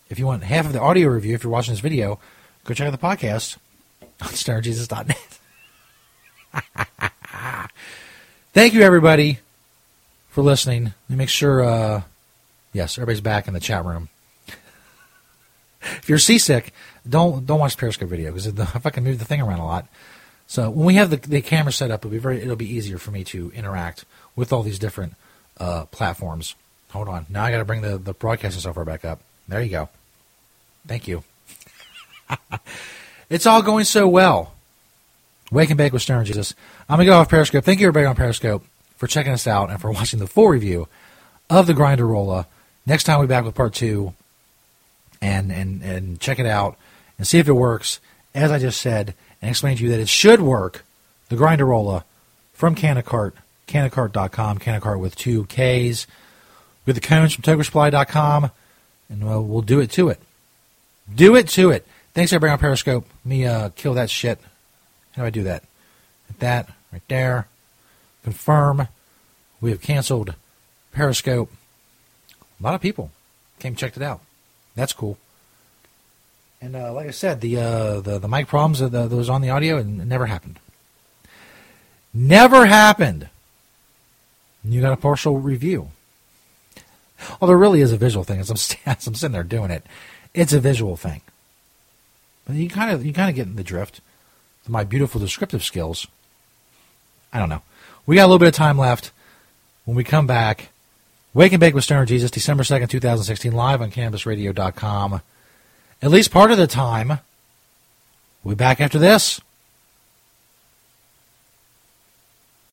If 0.09 0.17
you 0.17 0.25
want 0.25 0.43
half 0.43 0.65
of 0.65 0.73
the 0.73 0.81
audio 0.81 1.07
review, 1.07 1.35
if 1.35 1.43
you're 1.43 1.51
watching 1.51 1.73
this 1.73 1.81
video, 1.81 2.19
go 2.63 2.73
check 2.73 2.87
out 2.87 2.91
the 2.91 2.97
podcast 2.97 3.57
on 4.21 4.29
stonerjesus.net. 4.29 5.39
Thank 8.53 8.73
you, 8.73 8.81
everybody, 8.81 9.37
for 10.29 10.41
listening. 10.41 10.85
Let 10.85 11.09
me 11.09 11.15
make 11.15 11.29
sure, 11.29 11.63
uh, 11.63 12.01
yes, 12.73 12.97
everybody's 12.97 13.21
back 13.21 13.47
in 13.47 13.53
the 13.53 13.59
chat 13.59 13.85
room. 13.85 14.09
if 15.81 16.09
you're 16.09 16.17
seasick, 16.17 16.73
don't 17.07 17.45
don't 17.45 17.59
watch 17.59 17.75
the 17.75 17.79
Periscope 17.79 18.09
video 18.09 18.31
because 18.31 18.47
if 18.47 18.85
I 18.85 18.89
can 18.89 19.03
move 19.03 19.19
the 19.19 19.25
thing 19.25 19.41
around 19.41 19.59
a 19.59 19.65
lot. 19.65 19.87
So 20.47 20.71
when 20.71 20.87
we 20.87 20.95
have 20.95 21.11
the, 21.11 21.17
the 21.17 21.41
camera 21.41 21.71
set 21.71 21.91
up, 21.91 22.01
it'll 22.01 22.09
be 22.09 22.17
very 22.17 22.41
it'll 22.41 22.55
be 22.55 22.73
easier 22.73 22.97
for 22.97 23.11
me 23.11 23.23
to 23.25 23.51
interact 23.53 24.05
with 24.35 24.51
all 24.51 24.63
these 24.63 24.79
different 24.79 25.13
uh, 25.59 25.85
platforms. 25.85 26.55
Hold 26.89 27.07
on, 27.07 27.27
now 27.29 27.43
I 27.43 27.51
got 27.51 27.59
to 27.59 27.65
bring 27.65 27.81
the 27.81 27.99
the 27.99 28.13
broadcasting 28.13 28.61
software 28.61 28.85
back 28.85 29.05
up. 29.05 29.19
There 29.47 29.61
you 29.61 29.69
go. 29.69 29.89
Thank 30.87 31.07
you. 31.07 31.23
it's 33.29 33.45
all 33.45 33.61
going 33.61 33.85
so 33.85 34.07
well. 34.07 34.53
Wake 35.51 35.69
and 35.69 35.77
Bake 35.77 35.93
with 35.93 36.01
Stoner 36.01 36.23
Jesus. 36.23 36.53
I'm 36.87 36.97
going 36.97 37.07
to 37.07 37.11
go 37.11 37.17
off 37.17 37.29
Periscope. 37.29 37.63
Thank 37.63 37.79
you, 37.79 37.87
everybody 37.87 38.05
on 38.05 38.15
Periscope, 38.15 38.63
for 38.97 39.07
checking 39.07 39.31
us 39.31 39.47
out 39.47 39.69
and 39.69 39.81
for 39.81 39.91
watching 39.91 40.19
the 40.19 40.27
full 40.27 40.47
review 40.47 40.87
of 41.49 41.67
the 41.67 41.73
Grindarolla. 41.73 42.45
Next 42.85 43.03
time 43.03 43.19
we'll 43.19 43.27
be 43.27 43.31
back 43.31 43.45
with 43.45 43.55
part 43.55 43.73
two 43.73 44.13
and, 45.21 45.51
and, 45.51 45.81
and 45.81 46.19
check 46.19 46.39
it 46.39 46.45
out 46.45 46.77
and 47.17 47.27
see 47.27 47.39
if 47.39 47.47
it 47.47 47.53
works, 47.53 47.99
as 48.33 48.51
I 48.51 48.59
just 48.59 48.79
said, 48.79 49.13
and 49.41 49.49
explain 49.49 49.77
to 49.77 49.83
you 49.83 49.89
that 49.89 49.99
it 49.99 50.09
should 50.09 50.41
work. 50.41 50.85
The 51.29 51.35
Grindarolla 51.35 52.03
from 52.53 52.75
KannaKart, 52.75 53.33
kannakart.com, 53.67 54.59
KannaKart 54.59 54.99
with 54.99 55.15
two 55.15 55.45
Ks, 55.45 56.07
with 56.85 56.95
the 56.95 57.01
cones 57.01 57.33
from 57.33 57.43
tokersupply.com, 57.43 58.51
and 59.09 59.23
we'll, 59.23 59.43
we'll 59.43 59.61
do 59.61 59.79
it 59.79 59.91
to 59.91 60.09
it. 60.09 60.19
Do 61.13 61.35
it 61.35 61.47
to 61.49 61.71
it. 61.71 61.85
Thanks, 62.13 62.33
everybody 62.33 62.53
on 62.53 62.59
Periscope. 62.59 63.05
Let 63.23 63.29
me 63.29 63.45
uh, 63.45 63.69
kill 63.69 63.93
that 63.95 64.09
shit. 64.09 64.39
How 65.13 65.23
do 65.23 65.27
I 65.27 65.29
do 65.29 65.43
that? 65.43 65.63
That 66.39 66.69
right 66.91 67.01
there. 67.07 67.47
Confirm. 68.23 68.87
We 69.61 69.71
have 69.71 69.81
canceled 69.81 70.35
Periscope. 70.91 71.51
A 72.59 72.63
lot 72.63 72.75
of 72.75 72.81
people 72.81 73.11
came 73.59 73.75
checked 73.75 73.97
it 73.97 74.03
out. 74.03 74.21
That's 74.75 74.93
cool. 74.93 75.17
And 76.61 76.75
uh, 76.75 76.93
like 76.93 77.07
I 77.07 77.11
said, 77.11 77.41
the 77.41 77.57
uh, 77.57 77.99
the 78.01 78.19
the 78.19 78.27
mic 78.27 78.47
problems 78.47 78.79
that, 78.79 78.91
that 78.91 79.09
was 79.09 79.29
on 79.29 79.41
the 79.41 79.49
audio 79.49 79.77
and 79.77 80.01
it 80.01 80.05
never 80.05 80.25
happened. 80.25 80.59
Never 82.13 82.65
happened. 82.65 83.29
You 84.63 84.81
got 84.81 84.93
a 84.93 84.97
partial 84.97 85.39
review. 85.39 85.89
Well, 87.39 87.47
there 87.47 87.57
really 87.57 87.81
is 87.81 87.91
a 87.91 87.97
visual 87.97 88.23
thing. 88.23 88.39
As 88.39 88.49
I'm, 88.49 88.77
as 88.91 89.07
I'm 89.07 89.15
sitting 89.15 89.33
there 89.33 89.43
doing 89.43 89.71
it, 89.71 89.83
it's 90.33 90.53
a 90.53 90.59
visual 90.59 90.95
thing. 90.95 91.21
But 92.45 92.55
you 92.55 92.69
kind 92.69 92.91
of 92.91 93.05
you 93.05 93.13
kind 93.13 93.29
of 93.29 93.35
get 93.35 93.47
in 93.47 93.55
the 93.55 93.63
drift. 93.63 94.01
My 94.67 94.83
beautiful 94.83 95.19
descriptive 95.19 95.63
skills. 95.63 96.05
I 97.33 97.39
don't 97.39 97.49
know. 97.49 97.63
We 98.05 98.15
got 98.15 98.25
a 98.25 98.27
little 98.27 98.39
bit 98.39 98.49
of 98.49 98.53
time 98.53 98.77
left. 98.77 99.11
When 99.85 99.95
we 99.95 100.03
come 100.03 100.27
back, 100.27 100.69
Wake 101.33 101.53
and 101.53 101.59
Bake 101.59 101.73
with 101.73 101.83
Stoner 101.83 102.05
Jesus, 102.05 102.29
December 102.29 102.63
2nd, 102.63 102.89
2016, 102.89 103.51
live 103.51 103.81
on 103.81 103.89
CannabisRadio.com. 103.89 105.21
At 106.01 106.11
least 106.11 106.31
part 106.31 106.51
of 106.51 106.57
the 106.57 106.67
time. 106.67 107.19
We'll 108.43 108.55
be 108.55 108.59
back 108.59 108.79
after 108.79 108.99
this. 108.99 109.41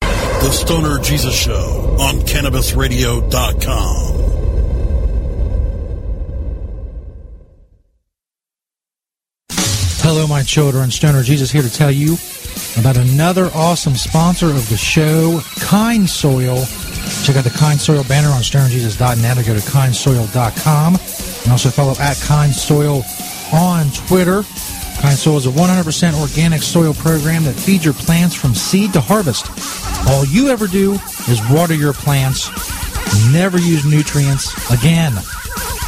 The 0.00 0.50
Stoner 0.50 0.98
Jesus 0.98 1.34
Show 1.34 1.96
on 1.98 2.16
CannabisRadio.com. 2.20 4.15
Hello, 10.08 10.24
my 10.28 10.44
children. 10.44 10.88
Stoner 10.92 11.24
Jesus 11.24 11.50
here 11.50 11.62
to 11.62 11.68
tell 11.68 11.90
you 11.90 12.14
about 12.78 12.96
another 12.96 13.50
awesome 13.52 13.96
sponsor 13.96 14.46
of 14.46 14.68
the 14.68 14.76
show, 14.76 15.40
Kind 15.58 16.08
Soil. 16.08 16.64
Check 17.24 17.34
out 17.34 17.42
the 17.42 17.50
Kind 17.50 17.80
Soil 17.80 18.04
banner 18.04 18.28
on 18.28 18.40
stonerjesus.net 18.40 19.36
or 19.36 19.42
go 19.42 19.58
to 19.58 19.66
kindsoil.com. 19.66 20.94
And 20.94 21.50
also 21.50 21.70
follow 21.70 21.94
at 21.98 22.16
Kind 22.20 22.52
Soil 22.52 23.02
on 23.52 23.90
Twitter. 24.06 24.44
Kind 25.02 25.18
Soil 25.18 25.38
is 25.38 25.46
a 25.46 25.50
100% 25.50 26.20
organic 26.20 26.62
soil 26.62 26.94
program 26.94 27.42
that 27.42 27.56
feeds 27.56 27.84
your 27.84 27.94
plants 27.94 28.36
from 28.36 28.54
seed 28.54 28.92
to 28.92 29.00
harvest. 29.00 29.50
All 30.08 30.24
you 30.24 30.50
ever 30.50 30.68
do 30.68 31.00
is 31.26 31.40
water 31.50 31.74
your 31.74 31.92
plants. 31.92 32.46
Never 33.32 33.58
use 33.58 33.84
nutrients 33.84 34.54
again. 34.70 35.14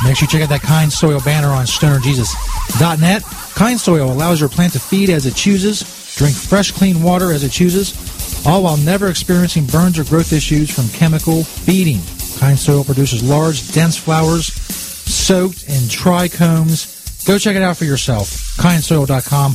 Make 0.04 0.16
sure 0.16 0.26
you 0.26 0.30
check 0.30 0.42
out 0.42 0.48
that 0.50 0.62
Kind 0.62 0.92
Soil 0.92 1.20
banner 1.20 1.48
on 1.48 1.66
stonerjesus.net. 1.66 3.22
Kind 3.54 3.80
Soil 3.80 4.12
allows 4.12 4.40
your 4.40 4.48
plant 4.48 4.72
to 4.74 4.80
feed 4.80 5.10
as 5.10 5.26
it 5.26 5.34
chooses, 5.34 5.80
drink 6.16 6.36
fresh, 6.36 6.70
clean 6.70 7.02
water 7.02 7.32
as 7.32 7.42
it 7.42 7.50
chooses, 7.50 8.46
all 8.46 8.62
while 8.62 8.76
never 8.76 9.08
experiencing 9.08 9.66
burns 9.66 9.98
or 9.98 10.04
growth 10.04 10.32
issues 10.32 10.70
from 10.70 10.88
chemical 10.90 11.42
feeding. 11.42 12.00
Kind 12.38 12.58
Soil 12.58 12.84
produces 12.84 13.22
large, 13.22 13.72
dense 13.72 13.96
flowers 13.96 14.52
soaked 15.08 15.64
in 15.64 15.82
trichomes. 15.88 17.26
Go 17.26 17.38
check 17.38 17.56
it 17.56 17.62
out 17.62 17.76
for 17.76 17.84
yourself. 17.84 18.56
KindSoil.com 18.56 19.52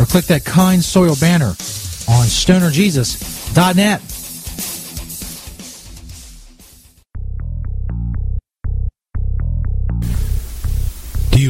or 0.00 0.06
click 0.06 0.26
that 0.26 0.44
Kind 0.44 0.84
Soil 0.84 1.16
banner 1.20 1.56
on 2.08 2.26
stonerjesus.net. 2.26 4.00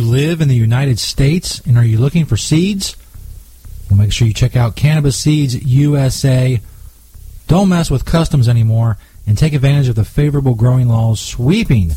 live 0.08 0.40
in 0.40 0.48
the 0.48 0.56
United 0.56 0.98
States 0.98 1.60
and 1.60 1.76
are 1.76 1.84
you 1.84 1.98
looking 1.98 2.24
for 2.24 2.36
seeds? 2.36 2.96
Well, 3.90 3.98
make 3.98 4.12
sure 4.12 4.26
you 4.26 4.34
check 4.34 4.56
out 4.56 4.76
Cannabis 4.76 5.16
Seeds 5.16 5.54
USA. 5.64 6.60
Don't 7.46 7.68
mess 7.68 7.90
with 7.90 8.04
customs 8.04 8.48
anymore 8.48 8.98
and 9.26 9.36
take 9.36 9.52
advantage 9.52 9.88
of 9.88 9.94
the 9.94 10.04
favorable 10.04 10.54
growing 10.54 10.88
laws 10.88 11.20
sweeping 11.20 11.88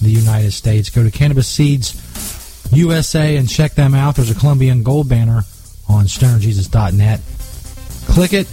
the 0.00 0.10
United 0.10 0.52
States. 0.52 0.90
Go 0.90 1.02
to 1.02 1.10
Cannabis 1.10 1.48
Seeds 1.48 1.94
USA 2.72 3.36
and 3.36 3.48
check 3.48 3.74
them 3.74 3.94
out. 3.94 4.16
There's 4.16 4.30
a 4.30 4.34
Colombian 4.34 4.82
gold 4.82 5.08
banner 5.08 5.42
on 5.88 6.04
stonerjesus.net. 6.04 7.20
Click 8.12 8.32
it 8.32 8.46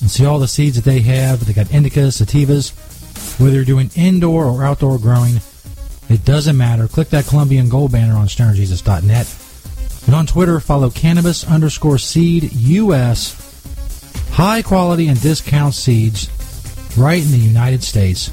and 0.00 0.10
see 0.10 0.24
all 0.24 0.38
the 0.38 0.48
seeds 0.48 0.76
that 0.76 0.84
they 0.84 1.00
have. 1.00 1.44
They 1.44 1.52
got 1.52 1.66
indicas, 1.66 2.22
sativas. 2.22 2.72
Whether 3.40 3.56
you're 3.56 3.64
doing 3.64 3.90
indoor 3.94 4.44
or 4.46 4.64
outdoor 4.64 4.98
growing, 4.98 5.40
it 6.08 6.24
doesn't 6.24 6.56
matter. 6.56 6.88
Click 6.88 7.08
that 7.10 7.26
Colombian 7.26 7.68
gold 7.68 7.92
banner 7.92 8.16
on 8.16 8.26
stonerjesus.net. 8.26 10.06
And 10.06 10.14
on 10.14 10.26
Twitter, 10.26 10.58
follow 10.60 10.90
cannabis 10.90 11.46
underscore 11.46 11.98
seed 11.98 12.52
US. 12.52 13.44
High 14.32 14.62
quality 14.62 15.08
and 15.08 15.20
discount 15.20 15.74
seeds 15.74 16.30
right 16.96 17.22
in 17.22 17.30
the 17.30 17.38
United 17.38 17.82
States. 17.82 18.30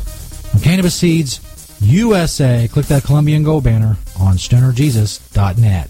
On 0.53 0.61
Cannabis 0.61 0.95
Seeds 0.95 1.41
USA, 1.81 2.67
click 2.71 2.85
that 2.85 3.03
Colombian 3.03 3.43
gold 3.43 3.63
banner 3.65 3.97
on 4.19 4.37
stonerjesus.net. 4.37 5.89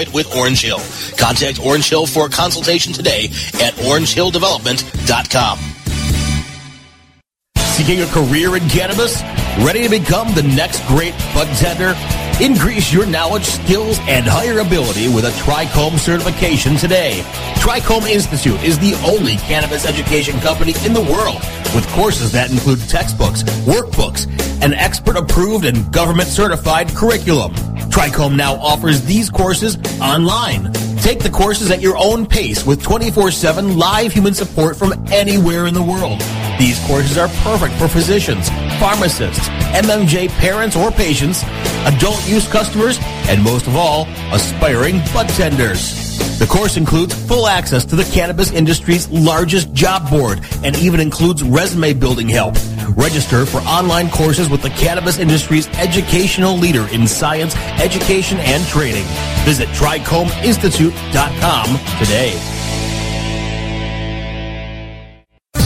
with 0.09 0.35
Orange 0.35 0.61
Hill. 0.61 0.79
Contact 1.17 1.59
Orange 1.59 1.89
Hill 1.89 2.07
for 2.07 2.25
a 2.25 2.29
consultation 2.29 2.93
today 2.93 3.25
at 3.55 3.73
orangehilldevelopment.com. 3.75 5.59
Seeking 7.57 8.01
a 8.01 8.07
career 8.07 8.55
in 8.57 8.67
cannabis? 8.69 9.21
Ready 9.65 9.83
to 9.83 9.89
become 9.89 10.33
the 10.35 10.43
next 10.43 10.85
great 10.87 11.13
bud 11.33 11.47
tender? 11.57 11.95
Increase 12.43 12.91
your 12.91 13.05
knowledge, 13.05 13.45
skills, 13.45 13.97
and 14.01 14.25
higher 14.25 14.59
ability 14.59 15.07
with 15.07 15.25
a 15.25 15.31
Trichome 15.41 15.97
certification 15.97 16.75
today. 16.75 17.21
Trichome 17.55 18.09
Institute 18.09 18.61
is 18.63 18.79
the 18.79 18.93
only 19.05 19.35
cannabis 19.37 19.85
education 19.85 20.39
company 20.39 20.73
in 20.85 20.93
the 20.93 21.01
world 21.01 21.41
with 21.75 21.87
courses 21.89 22.31
that 22.31 22.51
include 22.51 22.79
textbooks, 22.89 23.43
workbooks, 23.65 24.25
an 24.63 24.73
expert 24.73 25.17
approved 25.17 25.65
and 25.65 25.91
government 25.93 26.29
certified 26.29 26.89
curriculum. 26.89 27.53
Trichome 27.91 28.37
now 28.37 28.55
offers 28.55 29.01
these 29.01 29.29
courses 29.29 29.77
online. 30.01 30.71
Take 31.01 31.19
the 31.19 31.29
courses 31.29 31.71
at 31.71 31.81
your 31.81 31.97
own 31.97 32.25
pace 32.25 32.65
with 32.65 32.81
24-7 32.81 33.77
live 33.77 34.13
human 34.13 34.33
support 34.33 34.77
from 34.77 34.93
anywhere 35.11 35.65
in 35.65 35.73
the 35.73 35.83
world. 35.83 36.21
These 36.57 36.79
courses 36.87 37.17
are 37.17 37.27
perfect 37.43 37.73
for 37.75 37.89
physicians, 37.89 38.49
pharmacists, 38.79 39.47
MMJ 39.75 40.29
parents 40.29 40.75
or 40.75 40.89
patients, 40.89 41.43
adult 41.85 42.25
use 42.29 42.47
customers, 42.49 42.97
and 43.27 43.43
most 43.43 43.67
of 43.67 43.75
all, 43.75 44.07
aspiring 44.31 44.99
bud 45.13 45.27
tenders. 45.29 46.17
The 46.39 46.47
course 46.47 46.77
includes 46.77 47.13
full 47.27 47.45
access 47.45 47.83
to 47.85 47.95
the 47.95 48.05
cannabis 48.05 48.51
industry's 48.51 49.09
largest 49.09 49.73
job 49.73 50.09
board 50.09 50.39
and 50.63 50.75
even 50.77 50.99
includes 50.99 51.43
resume 51.43 51.93
building 51.93 52.29
help. 52.29 52.55
Register 52.95 53.45
for 53.45 53.59
online 53.61 54.09
courses 54.09 54.49
with 54.49 54.61
the 54.61 54.69
cannabis 54.71 55.17
industry's 55.17 55.67
educational 55.77 56.57
leader 56.57 56.87
in 56.89 57.07
science, 57.07 57.55
education, 57.79 58.37
and 58.39 58.65
training. 58.65 59.05
Visit 59.45 59.69
TrichomeInstitute.com 59.69 61.65
today. 61.99 62.39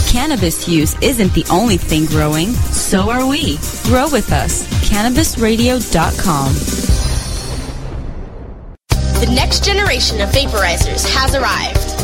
Cannabis 0.09 0.67
use 0.67 0.95
isn't 1.01 1.33
the 1.33 1.45
only 1.51 1.77
thing 1.77 2.05
growing, 2.05 2.47
so 2.47 3.11
are 3.11 3.27
we. 3.27 3.57
Grow 3.83 4.09
with 4.09 4.31
us. 4.31 4.65
CannabisRadio.com. 4.89 6.53
The 9.19 9.31
next 9.33 9.63
generation 9.63 10.21
of 10.21 10.29
vaporizers 10.29 11.05
has 11.13 11.35
arrived. 11.35 11.84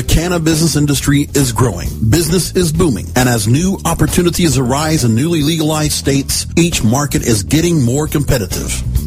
The 0.00 0.06
cannabis 0.06 0.50
business 0.50 0.76
industry 0.76 1.28
is 1.34 1.52
growing. 1.52 1.90
Business 2.08 2.56
is 2.56 2.72
booming. 2.72 3.08
And 3.16 3.28
as 3.28 3.46
new 3.46 3.78
opportunities 3.84 4.56
arise 4.56 5.04
in 5.04 5.14
newly 5.14 5.42
legalized 5.42 5.92
states, 5.92 6.46
each 6.56 6.82
market 6.82 7.20
is 7.20 7.42
getting 7.42 7.82
more 7.84 8.06
competitive. 8.06 8.72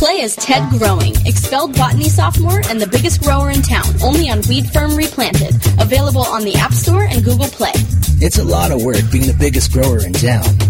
Play 0.00 0.22
as 0.22 0.34
Ted 0.34 0.66
Growing, 0.70 1.12
expelled 1.26 1.76
botany 1.76 2.08
sophomore 2.08 2.62
and 2.70 2.80
the 2.80 2.86
biggest 2.86 3.20
grower 3.22 3.50
in 3.50 3.60
town, 3.60 3.84
only 4.02 4.30
on 4.30 4.40
Weed 4.48 4.64
Firm 4.70 4.96
Replanted. 4.96 5.54
Available 5.78 6.22
on 6.22 6.42
the 6.42 6.54
App 6.54 6.72
Store 6.72 7.04
and 7.04 7.22
Google 7.22 7.48
Play. 7.48 7.72
It's 8.18 8.38
a 8.38 8.44
lot 8.44 8.70
of 8.70 8.82
work 8.82 9.02
being 9.12 9.26
the 9.26 9.36
biggest 9.38 9.74
grower 9.74 10.02
in 10.02 10.14
town. 10.14 10.69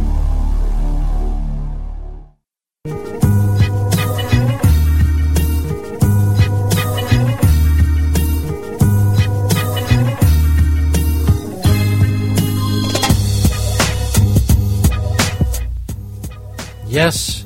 Yes. 16.91 17.45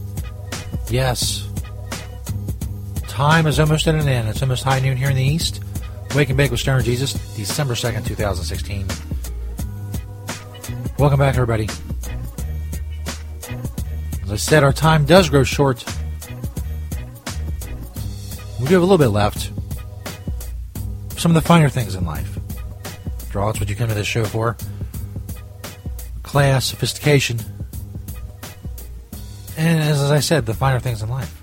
Yes. 0.90 1.48
Time 3.08 3.46
is 3.46 3.60
almost 3.60 3.88
at 3.88 3.94
an 3.94 4.10
end. 4.10 4.28
It's 4.28 4.42
almost 4.42 4.64
high 4.64 4.80
noon 4.80 4.98
here 4.98 5.12
in 5.12 5.16
the 5.16 5.24
East. 5.24 5.64
Wake 6.16 6.30
and 6.30 6.38
Bake 6.38 6.50
with 6.50 6.60
Stoner 6.60 6.82
Jesus, 6.82 7.14
December 7.36 7.76
2nd, 7.76 8.08
2016. 8.08 8.88
Welcome 10.98 11.20
back, 11.20 11.36
everybody. 11.36 11.70
As 14.24 14.32
I 14.32 14.36
said, 14.36 14.64
our 14.64 14.74
time 14.74 15.06
does 15.06 15.30
grow 15.30 15.44
short. 15.44 15.86
We 18.60 18.66
do 18.66 18.74
have 18.74 18.82
a 18.82 18.86
little 18.86 18.98
bit 18.98 19.10
left. 19.10 19.52
Some 21.20 21.36
of 21.36 21.36
the 21.36 21.48
finer 21.48 21.70
things 21.70 21.94
in 21.94 22.04
life. 22.04 22.40
That's 23.32 23.60
what 23.60 23.70
you 23.70 23.76
come 23.76 23.90
to 23.90 23.94
this 23.94 24.08
show 24.08 24.26
for. 24.26 24.58
Class, 26.24 26.66
sophistication, 26.66 27.40
and 29.58 29.80
as 29.82 30.12
I 30.12 30.20
said, 30.20 30.46
the 30.46 30.54
finer 30.54 30.80
things 30.80 31.02
in 31.02 31.10
life. 31.10 31.42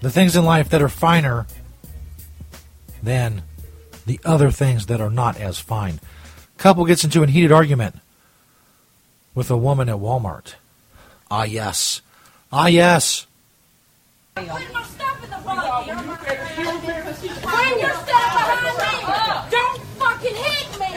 The 0.00 0.10
things 0.10 0.36
in 0.36 0.44
life 0.44 0.68
that 0.70 0.82
are 0.82 0.88
finer 0.88 1.46
than 3.02 3.42
the 4.06 4.20
other 4.24 4.50
things 4.50 4.86
that 4.86 5.00
are 5.00 5.10
not 5.10 5.38
as 5.38 5.58
fine. 5.58 6.00
Couple 6.56 6.84
gets 6.86 7.04
into 7.04 7.22
a 7.22 7.26
heated 7.26 7.52
argument 7.52 7.96
with 9.34 9.50
a 9.50 9.56
woman 9.56 9.88
at 9.88 9.96
Walmart. 9.96 10.54
Ah, 11.30 11.44
yes. 11.44 12.02
Ah, 12.52 12.66
yes. 12.66 13.26
Bring 14.34 14.46
your 14.46 14.56
stuff 14.56 15.20
behind 15.20 15.44
me! 18.78 18.92
Don't 19.50 19.80
fucking 19.98 20.34
hit 20.34 20.80
me! 20.80 20.90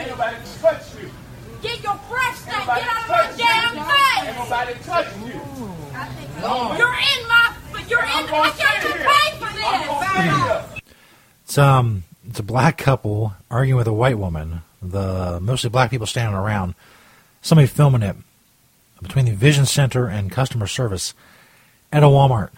Get 1.62 1.82
your 1.82 2.00
breath 2.08 2.38
stank! 2.38 2.66
Get 2.66 2.88
out 2.88 3.02
of 3.02 3.08
my 3.08 3.32
damn 3.36 3.71
face! 4.24 4.36
Nobody 4.36 4.74
touched 4.84 5.16
you. 5.18 5.32
You're 6.78 6.94
in 6.94 7.28
my... 7.28 7.54
You're 7.88 8.00
in... 8.00 8.06
I 8.06 8.52
can't 8.56 8.84
even 8.84 8.98
pay 9.02 9.28
for 9.38 9.50
this! 9.52 10.82
It's 11.44 11.58
um, 11.58 12.04
it's 12.28 12.38
a 12.38 12.42
black 12.42 12.78
couple 12.78 13.34
arguing 13.50 13.76
with 13.76 13.86
a 13.86 13.92
white 13.92 14.18
woman. 14.18 14.62
The 14.80 15.38
mostly 15.40 15.70
black 15.70 15.90
people 15.90 16.06
standing 16.06 16.34
around. 16.34 16.74
Somebody 17.42 17.68
filming 17.68 18.02
it 18.02 18.16
between 19.02 19.26
the 19.26 19.32
Vision 19.32 19.66
Center 19.66 20.06
and 20.06 20.30
customer 20.30 20.66
service 20.66 21.12
at 21.92 22.02
a 22.02 22.06
Walmart. 22.06 22.50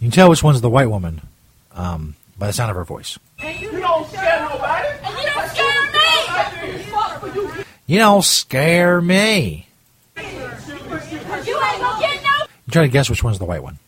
You 0.00 0.06
can 0.06 0.10
tell 0.10 0.28
which 0.30 0.42
one's 0.42 0.60
the 0.60 0.70
white 0.70 0.90
woman 0.90 1.22
um, 1.72 2.16
by 2.38 2.48
the 2.48 2.52
sound 2.52 2.70
of 2.70 2.76
her 2.76 2.84
voice. 2.84 3.18
You 3.38 3.70
don't 3.80 4.08
scare 4.08 4.48
nobody. 4.48 4.88
You 5.06 5.26
don't 5.26 5.48
scare 5.48 5.82
me! 5.92 7.70
You 7.86 7.98
don't 7.98 8.24
scare 8.24 9.00
me. 9.00 9.66
You 10.16 10.22
ain't 10.22 11.80
gonna 11.80 12.46
no... 12.74 12.82
You 12.82 12.88
to 12.88 12.92
guess 12.92 13.10
which 13.10 13.22
one's 13.24 13.38
the 13.38 13.44
white 13.44 13.62
one. 13.62 13.78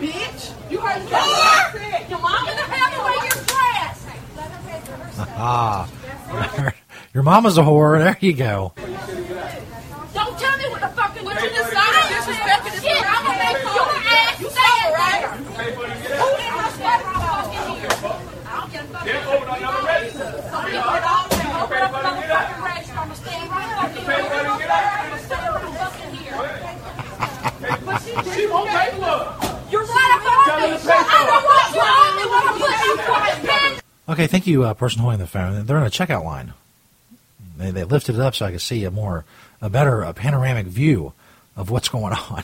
Bitch, 0.00 0.70
you 0.70 0.78
heard 0.80 1.04
me. 1.04 1.10
Your 2.08 2.18
mom 2.20 2.48
in 2.48 2.56
the 2.56 2.62
way 3.04 3.14
you're. 3.24 3.40
Ah, 5.42 5.88
your 7.14 7.22
mama's 7.22 7.58
a 7.58 7.62
whore. 7.62 7.98
There 7.98 8.16
you 8.20 8.32
go. 8.32 8.72
Don't 8.76 10.38
tell 10.38 10.56
me 10.58 10.68
what 10.68 10.80
the 10.80 10.88
fucking 10.88 11.24
what 11.24 11.42
you 11.42 11.48
decide. 11.50 12.08
Disrespecting 12.12 12.72
this 12.72 12.82
shit. 12.82 13.04
I'm 13.04 13.24
gonna 13.24 13.38
make 13.40 13.62
your 13.62 13.88
ass 14.08 14.36
stay 14.36 14.80
right. 14.96 15.24
Who 15.30 16.26
disrespect 16.40 17.04
my 17.04 17.12
fucking 17.20 17.64
here? 17.76 17.88
I 18.46 18.60
don't 18.60 18.72
get 18.72 18.80
a 18.80 18.88
fucking. 18.88 19.12
Get 19.12 19.26
over 19.26 19.44
another 19.44 19.82
register. 19.86 20.28
Open 21.60 21.78
up 21.80 21.92
another 21.92 22.24
fucking 22.24 22.60
register. 22.64 22.96
I'm 22.96 23.08
gonna 23.08 23.16
stand 23.16 23.50
right 23.50 23.68
fucking 23.76 24.04
here. 24.04 24.16
I'm 24.16 24.60
gonna 25.08 25.24
stand 25.24 25.48
right 25.54 25.72
fucking 25.80 26.12
here. 26.16 26.36
She 28.34 28.42
won't 28.46 28.68
pay 28.68 28.88
for 28.92 29.04
it. 29.04 29.28
You're 29.70 29.84
right 29.84 30.12
about 30.20 30.46
me. 30.46 30.50
I 30.50 30.56
don't 30.56 30.59
want 30.59 30.59
you 30.59 30.59
on 30.59 30.59
me 30.59 30.59
when 30.59 30.59
I 30.59 30.59
put 30.59 30.59
you 30.59 30.59
fucking 30.59 30.59
pen. 30.59 30.59
Okay, 34.08 34.26
thank 34.26 34.46
you, 34.46 34.64
uh, 34.64 34.74
person 34.74 35.00
holding 35.02 35.20
the 35.20 35.26
phone. 35.26 35.66
They're 35.66 35.78
in 35.78 35.84
a 35.84 35.90
checkout 35.90 36.24
line. 36.24 36.52
They, 37.56 37.70
they 37.70 37.84
lifted 37.84 38.16
it 38.16 38.20
up 38.20 38.34
so 38.34 38.46
I 38.46 38.50
could 38.50 38.60
see 38.60 38.84
a 38.84 38.90
more, 38.90 39.24
a 39.62 39.70
better, 39.70 40.02
a 40.02 40.12
panoramic 40.12 40.66
view 40.66 41.12
of 41.56 41.70
what's 41.70 41.88
going 41.88 42.12
on. 42.12 42.42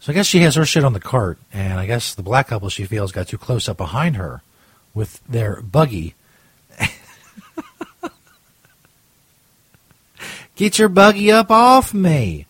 So 0.00 0.12
I 0.12 0.14
guess 0.14 0.26
she 0.26 0.40
has 0.40 0.54
her 0.54 0.64
shit 0.64 0.84
on 0.84 0.92
the 0.92 1.00
cart, 1.00 1.38
and 1.52 1.78
I 1.78 1.86
guess 1.86 2.14
the 2.14 2.22
black 2.22 2.48
couple 2.48 2.68
she 2.68 2.84
feels 2.84 3.12
got 3.12 3.28
too 3.28 3.38
close 3.38 3.68
up 3.68 3.76
behind 3.76 4.16
her 4.16 4.42
with 4.94 5.20
their 5.28 5.60
buggy. 5.60 6.14
Get 10.60 10.78
your 10.78 10.90
buggy 10.90 11.32
up 11.32 11.50
off 11.50 11.94
me. 11.94 12.44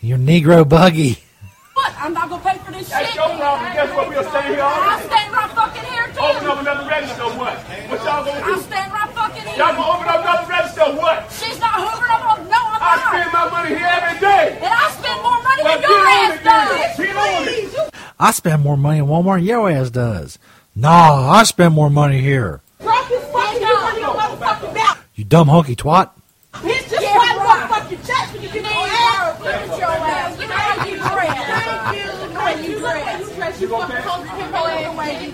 Your 0.00 0.18
Negro 0.18 0.62
buggy. 0.62 1.18
What? 1.74 1.92
I'm 1.98 2.12
not 2.14 2.30
gonna 2.30 2.44
pay 2.46 2.58
for 2.58 2.70
this 2.70 2.88
That's 2.90 3.06
shit. 3.08 3.16
your 3.16 3.26
problem. 3.34 3.72
Guess 3.74 3.90
what? 3.96 4.08
We'll 4.08 4.22
stay 4.30 4.42
here 4.54 4.62
all 4.62 4.70
I'll 4.70 4.98
day. 5.00 5.06
stand 5.10 5.32
right 5.34 5.50
fucking 5.50 5.82
here 5.90 6.06
too. 6.14 6.20
Open 6.22 6.46
up 6.46 6.60
another 6.60 6.88
register 6.88 7.22
or 7.22 7.34
what? 7.34 7.58
What 7.58 8.04
y'all 8.06 8.24
gonna 8.24 8.38
do? 8.38 8.44
I'll 8.46 8.54
do? 8.54 8.60
stand 8.62 8.92
right 8.92 9.10
fucking 9.10 9.42
here. 9.42 9.56
Y'all 9.58 9.74
gonna 9.74 9.98
open 9.98 10.06
up 10.08 10.20
another 10.22 10.46
register 10.48 10.82
or 10.82 10.94
what? 10.94 11.32
She's 11.32 11.58
not 11.58 11.72
hoovering 11.74 12.14
up 12.14 12.38
no, 12.38 12.54
I'm 12.54 12.82
I 12.86 12.94
not. 12.94 13.08
spend 13.10 13.32
my 13.32 13.50
money 13.50 13.74
here 13.74 13.90
every 13.98 14.20
day. 14.20 14.58
And 14.62 14.72
I 14.78 14.90
spend 14.94 15.18
more 15.26 15.42
money 15.42 15.62
Well, 15.66 15.80
than 15.80 15.90
your 15.90 16.06
ass 16.06 16.38
it, 16.38 16.44
does. 16.46 16.96
Get 17.02 17.16
on 17.16 17.48
it. 17.48 17.94
I 18.20 18.30
spend 18.30 18.62
more 18.62 18.76
money 18.76 18.98
in 19.00 19.06
Walmart 19.06 19.38
than 19.38 19.44
your 19.46 19.68
ass 19.68 19.90
does. 19.90 20.38
Nah, 20.76 21.32
I 21.32 21.42
spend 21.42 21.74
more 21.74 21.90
money 21.90 22.20
here. 22.20 22.60
Drop 22.80 23.08
this 23.08 23.24
fucking 23.32 23.60
gun 23.60 23.94
in 23.96 24.02
your 24.02 24.14
motherfucking 24.14 24.72
mouth. 24.72 25.04
You 25.16 25.24
dumb 25.24 25.48
honky 25.48 25.74
twat. 25.74 26.10
Bitch, 26.54 26.90
just 26.90 27.02
wipe 27.02 27.36
off 27.38 27.68
fucking 27.68 27.98
chest 28.02 28.32
when 28.32 28.42
you 28.42 28.48
get 28.48 28.64
your 28.64 28.72
ass. 28.72 29.38
Look 29.38 29.48
at 29.54 29.78
your 29.78 29.88
ass. 29.90 30.38
Look 30.38 30.50
how 30.50 30.86
you 30.86 30.96
dress. 30.96 31.38
Thank 31.38 32.66
you. 32.66 32.78
Look 32.80 32.92
how 33.02 33.48
you 33.57 33.57
dress. 33.68 33.88
You 33.88 33.96
fucking 33.96 34.02
supposed 34.02 34.22
to 34.22 34.34
hit 34.34 34.50
the 34.52 34.98
way. 34.98 35.30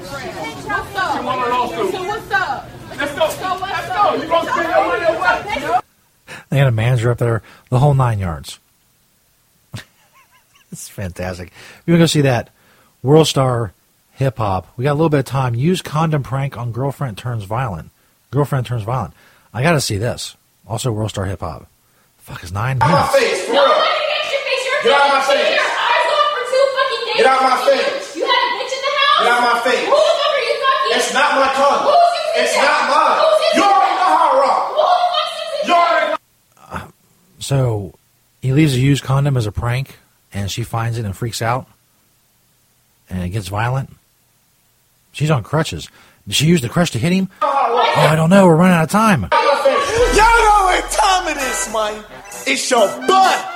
What's 0.66 0.97
up? 0.97 1.20
You 1.20 1.26
want 1.26 1.41
a 1.41 1.51
lawsuit? 1.51 1.93
So 1.93 2.03
what's 2.05 2.30
up? 2.32 2.68
Let's 2.97 3.12
go. 3.14 3.28
So 3.28 3.49
what's 3.51 3.62
Let's 3.62 3.91
up? 3.91 4.14
go. 4.14 4.22
You 4.22 4.28
gonna 4.28 4.51
spend 4.51 4.68
your 4.68 4.87
money 4.87 5.05
or 5.05 5.18
what? 5.18 5.85
They 6.51 6.59
had 6.59 6.66
a 6.66 6.72
manager 6.72 7.11
up 7.11 7.18
there, 7.18 7.43
the 7.70 7.78
whole 7.78 7.95
nine 7.95 8.18
yards. 8.18 8.59
it's 10.72 10.89
fantastic. 10.89 11.53
You 11.87 11.93
want 11.93 11.99
to 11.99 12.03
go 12.03 12.07
see 12.07 12.20
that 12.22 12.51
World 13.03 13.26
Star 13.26 13.72
Hip 14.12 14.39
Hop? 14.39 14.68
We 14.76 14.85
got 14.85 14.93
a 14.93 14.95
little 14.95 15.09
bit 15.11 15.20
of 15.20 15.24
time. 15.26 15.55
Use 15.55 15.82
condom 15.82 16.22
prank 16.22 16.57
on 16.57 16.72
girlfriend 16.72 17.18
turns 17.18 17.45
violent. 17.45 17.91
Girlfriend 18.30 18.66
turns 18.66 18.82
violent. 18.85 19.14
I 19.53 19.62
got 19.62 19.72
to 19.72 19.80
see 19.80 19.99
this. 19.99 20.37
Also, 20.66 20.91
World 20.93 21.11
Star 21.11 21.24
Hip 21.26 21.41
Hop. 21.41 21.66
Fuck 22.18 22.43
is 22.45 22.53
nine 22.53 22.78
minutes. 22.78 22.95
Out 22.99 23.07
of 23.09 23.12
my 23.12 23.18
face, 23.20 23.45
for 23.47 23.53
real. 23.53 23.61
Get 24.85 24.93
out 24.93 25.07
of 25.07 25.14
my 25.14 25.20
face. 25.35 25.61
Get 27.16 27.26
out 27.26 27.37
of 27.37 27.49
my 27.49 27.57
face. 27.70 28.16
You 28.16 28.24
had 28.24 28.32
a 28.32 28.59
bitch 28.59 28.74
in 28.74 28.80
the 28.82 28.93
house? 28.99 29.03
Get 29.18 29.28
out 29.28 29.40
my 29.42 29.60
face. 29.60 29.84
Who 29.86 29.94
the 29.94 30.14
fuck 30.18 30.32
are 30.34 30.42
you 30.42 30.54
fucking? 30.60 30.96
It's 30.96 31.10
not 31.14 31.28
my 31.36 31.48
condom. 31.54 31.86
Who's 31.86 32.12
his 32.34 32.50
It's 32.50 32.56
not 32.56 32.80
mine. 32.90 33.18
Who's 33.22 33.40
his 33.44 33.54
You 33.54 33.62
is 33.64 33.70
already 33.70 33.92
it? 33.92 33.98
know 33.98 34.10
how 34.16 34.30
I 34.30 34.40
rock. 34.40 34.60
Who 34.68 34.82
the 34.82 35.06
fuck's 35.14 35.34
his 35.40 35.60
is 35.62 35.68
You 35.68 35.74
it? 35.74 35.78
already 35.78 36.08
know. 36.10 36.92
So 37.38 37.94
he 38.42 38.52
leaves 38.52 38.74
a 38.74 38.80
used 38.80 39.04
condom 39.04 39.36
as 39.36 39.46
a 39.46 39.52
prank, 39.52 39.98
and 40.32 40.50
she 40.50 40.62
finds 40.62 40.98
it 40.98 41.04
and 41.04 41.16
freaks 41.16 41.42
out, 41.42 41.66
and 43.08 43.22
it 43.22 43.28
gets 43.30 43.48
violent. 43.48 43.90
She's 45.12 45.30
on 45.30 45.42
crutches. 45.44 45.88
Did 46.26 46.34
she 46.34 46.46
use 46.46 46.60
the 46.60 46.68
crutch 46.68 46.90
to 46.92 46.98
hit 46.98 47.12
him? 47.12 47.28
Oh, 47.42 47.94
I 47.96 48.16
don't 48.16 48.30
know. 48.30 48.46
We're 48.46 48.56
running 48.56 48.74
out 48.76 48.84
of 48.84 48.90
time. 48.90 49.22
Y'all 49.22 49.30
know 49.30 50.64
what 50.64 50.90
time 50.90 51.28
it 51.28 51.36
is, 51.36 51.72
man. 51.72 52.04
It's 52.46 52.70
your 52.70 52.86
butt. 53.06 53.50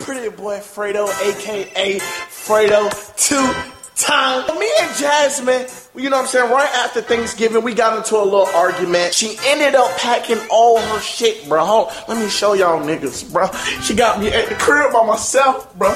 Pretty 0.00 0.28
boy 0.34 0.58
Fredo, 0.58 1.06
aka 1.08 1.98
Fredo, 1.98 2.90
two 3.16 3.71
time. 3.96 4.58
Me 4.58 4.68
and 4.80 4.96
Jasmine, 4.96 5.66
you 5.94 6.10
know 6.10 6.16
what 6.16 6.22
I'm 6.22 6.28
saying? 6.28 6.50
Right 6.50 6.68
after 6.76 7.00
Thanksgiving, 7.02 7.62
we 7.62 7.74
got 7.74 7.96
into 7.98 8.16
a 8.16 8.22
little 8.24 8.46
argument. 8.46 9.14
She 9.14 9.36
ended 9.44 9.74
up 9.74 9.96
packing 9.98 10.38
all 10.50 10.78
her 10.80 11.00
shit, 11.00 11.48
bro. 11.48 11.64
Hold- 11.64 11.92
Let 12.08 12.18
me 12.22 12.28
show 12.28 12.54
y'all 12.54 12.80
niggas, 12.80 13.32
bro. 13.32 13.50
She 13.82 13.94
got 13.94 14.20
me 14.20 14.28
at 14.28 14.48
the 14.48 14.54
crib 14.56 14.92
by 14.92 15.04
myself, 15.06 15.76
bro. 15.76 15.90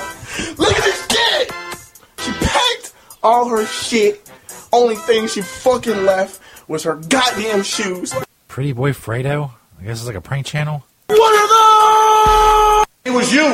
Look 0.59 0.73
at 0.73 0.85
this 0.85 1.07
shit. 1.11 1.53
She 2.21 2.33
packed 2.33 2.93
all 3.23 3.49
her 3.49 3.65
shit. 3.67 4.31
Only 4.73 4.97
thing 4.97 5.27
she 5.29 5.43
fucking 5.43 6.05
left 6.05 6.41
was 6.69 6.83
her 6.85 6.97
goddamn 6.97 7.63
shoes. 7.63 8.15
Pretty 8.49 8.73
boy 8.73 8.93
Fredo. 8.93 9.51
I 9.81 9.85
guess 9.85 9.99
it's 9.99 10.07
like 10.07 10.17
a 10.17 10.21
prank 10.21 10.47
channel. 10.47 10.85
What 11.09 11.19
are 11.21 11.49
those? 12.81 12.87
It 13.05 13.11
was 13.17 13.33
you. 13.33 13.45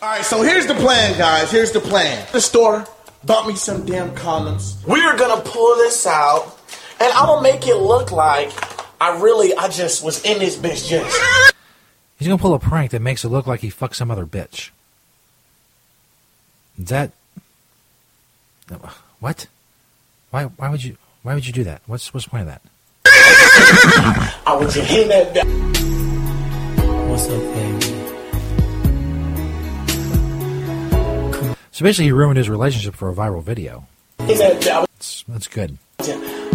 All 0.00 0.08
right, 0.10 0.24
so 0.24 0.42
here's 0.42 0.66
the 0.66 0.74
plan, 0.74 1.16
guys. 1.18 1.50
Here's 1.50 1.72
the 1.72 1.80
plan. 1.80 2.26
The 2.32 2.40
store 2.40 2.86
bought 3.28 3.46
me 3.46 3.54
some 3.54 3.84
damn 3.84 4.10
condoms. 4.16 4.82
We 4.86 5.00
are 5.02 5.16
gonna 5.16 5.42
pull 5.42 5.76
this 5.76 6.06
out, 6.06 6.58
and 6.98 7.12
I'm 7.12 7.26
gonna 7.26 7.42
make 7.42 7.68
it 7.68 7.76
look 7.76 8.10
like 8.10 8.50
I 9.00 9.20
really, 9.20 9.54
I 9.54 9.68
just 9.68 10.02
was 10.02 10.24
in 10.24 10.38
this 10.40 10.56
bitch 10.56 10.88
just. 10.88 11.54
He's 12.18 12.26
gonna 12.26 12.38
pull 12.38 12.54
a 12.54 12.58
prank 12.58 12.90
that 12.90 13.00
makes 13.00 13.24
it 13.24 13.28
look 13.28 13.46
like 13.46 13.60
he 13.60 13.70
fucked 13.70 13.94
some 13.96 14.10
other 14.10 14.26
bitch. 14.26 14.70
Is 16.80 16.88
that 16.88 17.12
What? 19.20 19.46
Why? 20.30 20.44
Why 20.44 20.70
would 20.70 20.82
you? 20.82 20.96
Why 21.22 21.34
would 21.34 21.46
you 21.46 21.52
do 21.52 21.64
that? 21.64 21.82
What's 21.86 22.12
what's 22.14 22.24
the 22.24 22.30
point 22.30 22.48
of 22.48 22.48
that? 22.48 22.62
I 24.46 24.54
want 24.54 24.74
you 24.74 24.80
to 24.80 24.86
hear 24.86 25.06
that. 25.06 25.46
What's 27.08 27.28
up, 27.28 27.54
baby? 27.54 27.97
So 31.78 31.84
basically, 31.84 32.06
he 32.06 32.12
ruined 32.12 32.38
his 32.38 32.50
relationship 32.50 32.96
for 32.96 33.08
a 33.08 33.14
viral 33.14 33.40
video. 33.40 33.86
That's, 34.16 35.22
that's 35.28 35.46
good. 35.46 35.78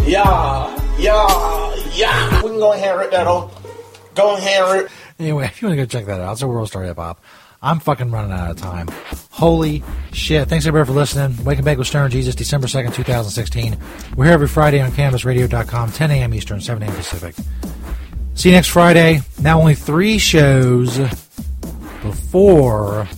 Yeah, 0.04 0.98
yeah, 0.98 1.76
yeah. 1.94 2.42
We 2.42 2.50
can 2.50 2.58
go 2.58 2.74
ahead 2.74 2.90
and 2.90 3.00
rip 3.00 3.10
that 3.12 3.26
off. 3.26 4.14
Go 4.14 4.36
ahead 4.36 4.62
and 4.62 4.82
rip. 4.82 4.90
Anyway, 5.18 5.46
if 5.50 5.62
you 5.62 5.68
want 5.68 5.78
to 5.78 5.82
go 5.82 5.88
check 5.88 6.04
that 6.04 6.20
out, 6.20 6.32
it's 6.32 6.42
a 6.42 6.46
World 6.46 6.68
Star 6.68 6.82
Hip 6.82 6.98
Hop. 6.98 7.24
I'm 7.62 7.80
fucking 7.80 8.10
running 8.10 8.32
out 8.32 8.50
of 8.50 8.58
time. 8.58 8.88
Holy 9.30 9.82
shit. 10.12 10.46
Thanks 10.50 10.66
everybody 10.66 10.88
for 10.88 10.92
listening. 10.92 11.42
Wake 11.42 11.56
and 11.56 11.64
Bake 11.64 11.78
with 11.78 11.86
Stoner 11.86 12.10
Jesus, 12.10 12.34
December 12.34 12.66
2nd, 12.66 12.94
2016. 12.94 13.78
We're 14.16 14.26
here 14.26 14.34
every 14.34 14.46
Friday 14.46 14.82
on 14.82 14.90
CannabisRadio.com, 14.90 15.92
10 15.92 16.10
a.m. 16.10 16.34
Eastern, 16.34 16.60
7 16.60 16.82
a.m. 16.82 16.94
Pacific. 16.94 17.34
See 18.34 18.50
you 18.50 18.56
next 18.56 18.68
Friday. 18.68 19.22
Now 19.40 19.58
only 19.58 19.74
three 19.74 20.18
shows 20.18 20.98
before 22.02 23.08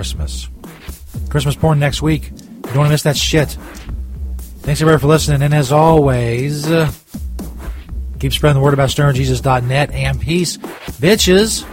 Christmas. 0.00 0.48
Christmas 1.28 1.56
porn 1.56 1.78
next 1.78 2.00
week. 2.00 2.30
You 2.30 2.62
don't 2.62 2.76
want 2.78 2.86
to 2.88 2.92
miss 2.92 3.02
that 3.02 3.18
shit. 3.18 3.50
Thanks 4.60 4.80
everybody 4.80 4.98
for 4.98 5.08
listening. 5.08 5.42
And 5.42 5.52
as 5.52 5.72
always, 5.72 6.70
uh, 6.70 6.90
keep 8.18 8.32
spreading 8.32 8.58
the 8.58 8.64
word 8.64 8.72
about 8.72 8.88
StonerJesus.net 8.88 9.90
and 9.90 10.18
peace, 10.18 10.56
bitches. 10.56 11.66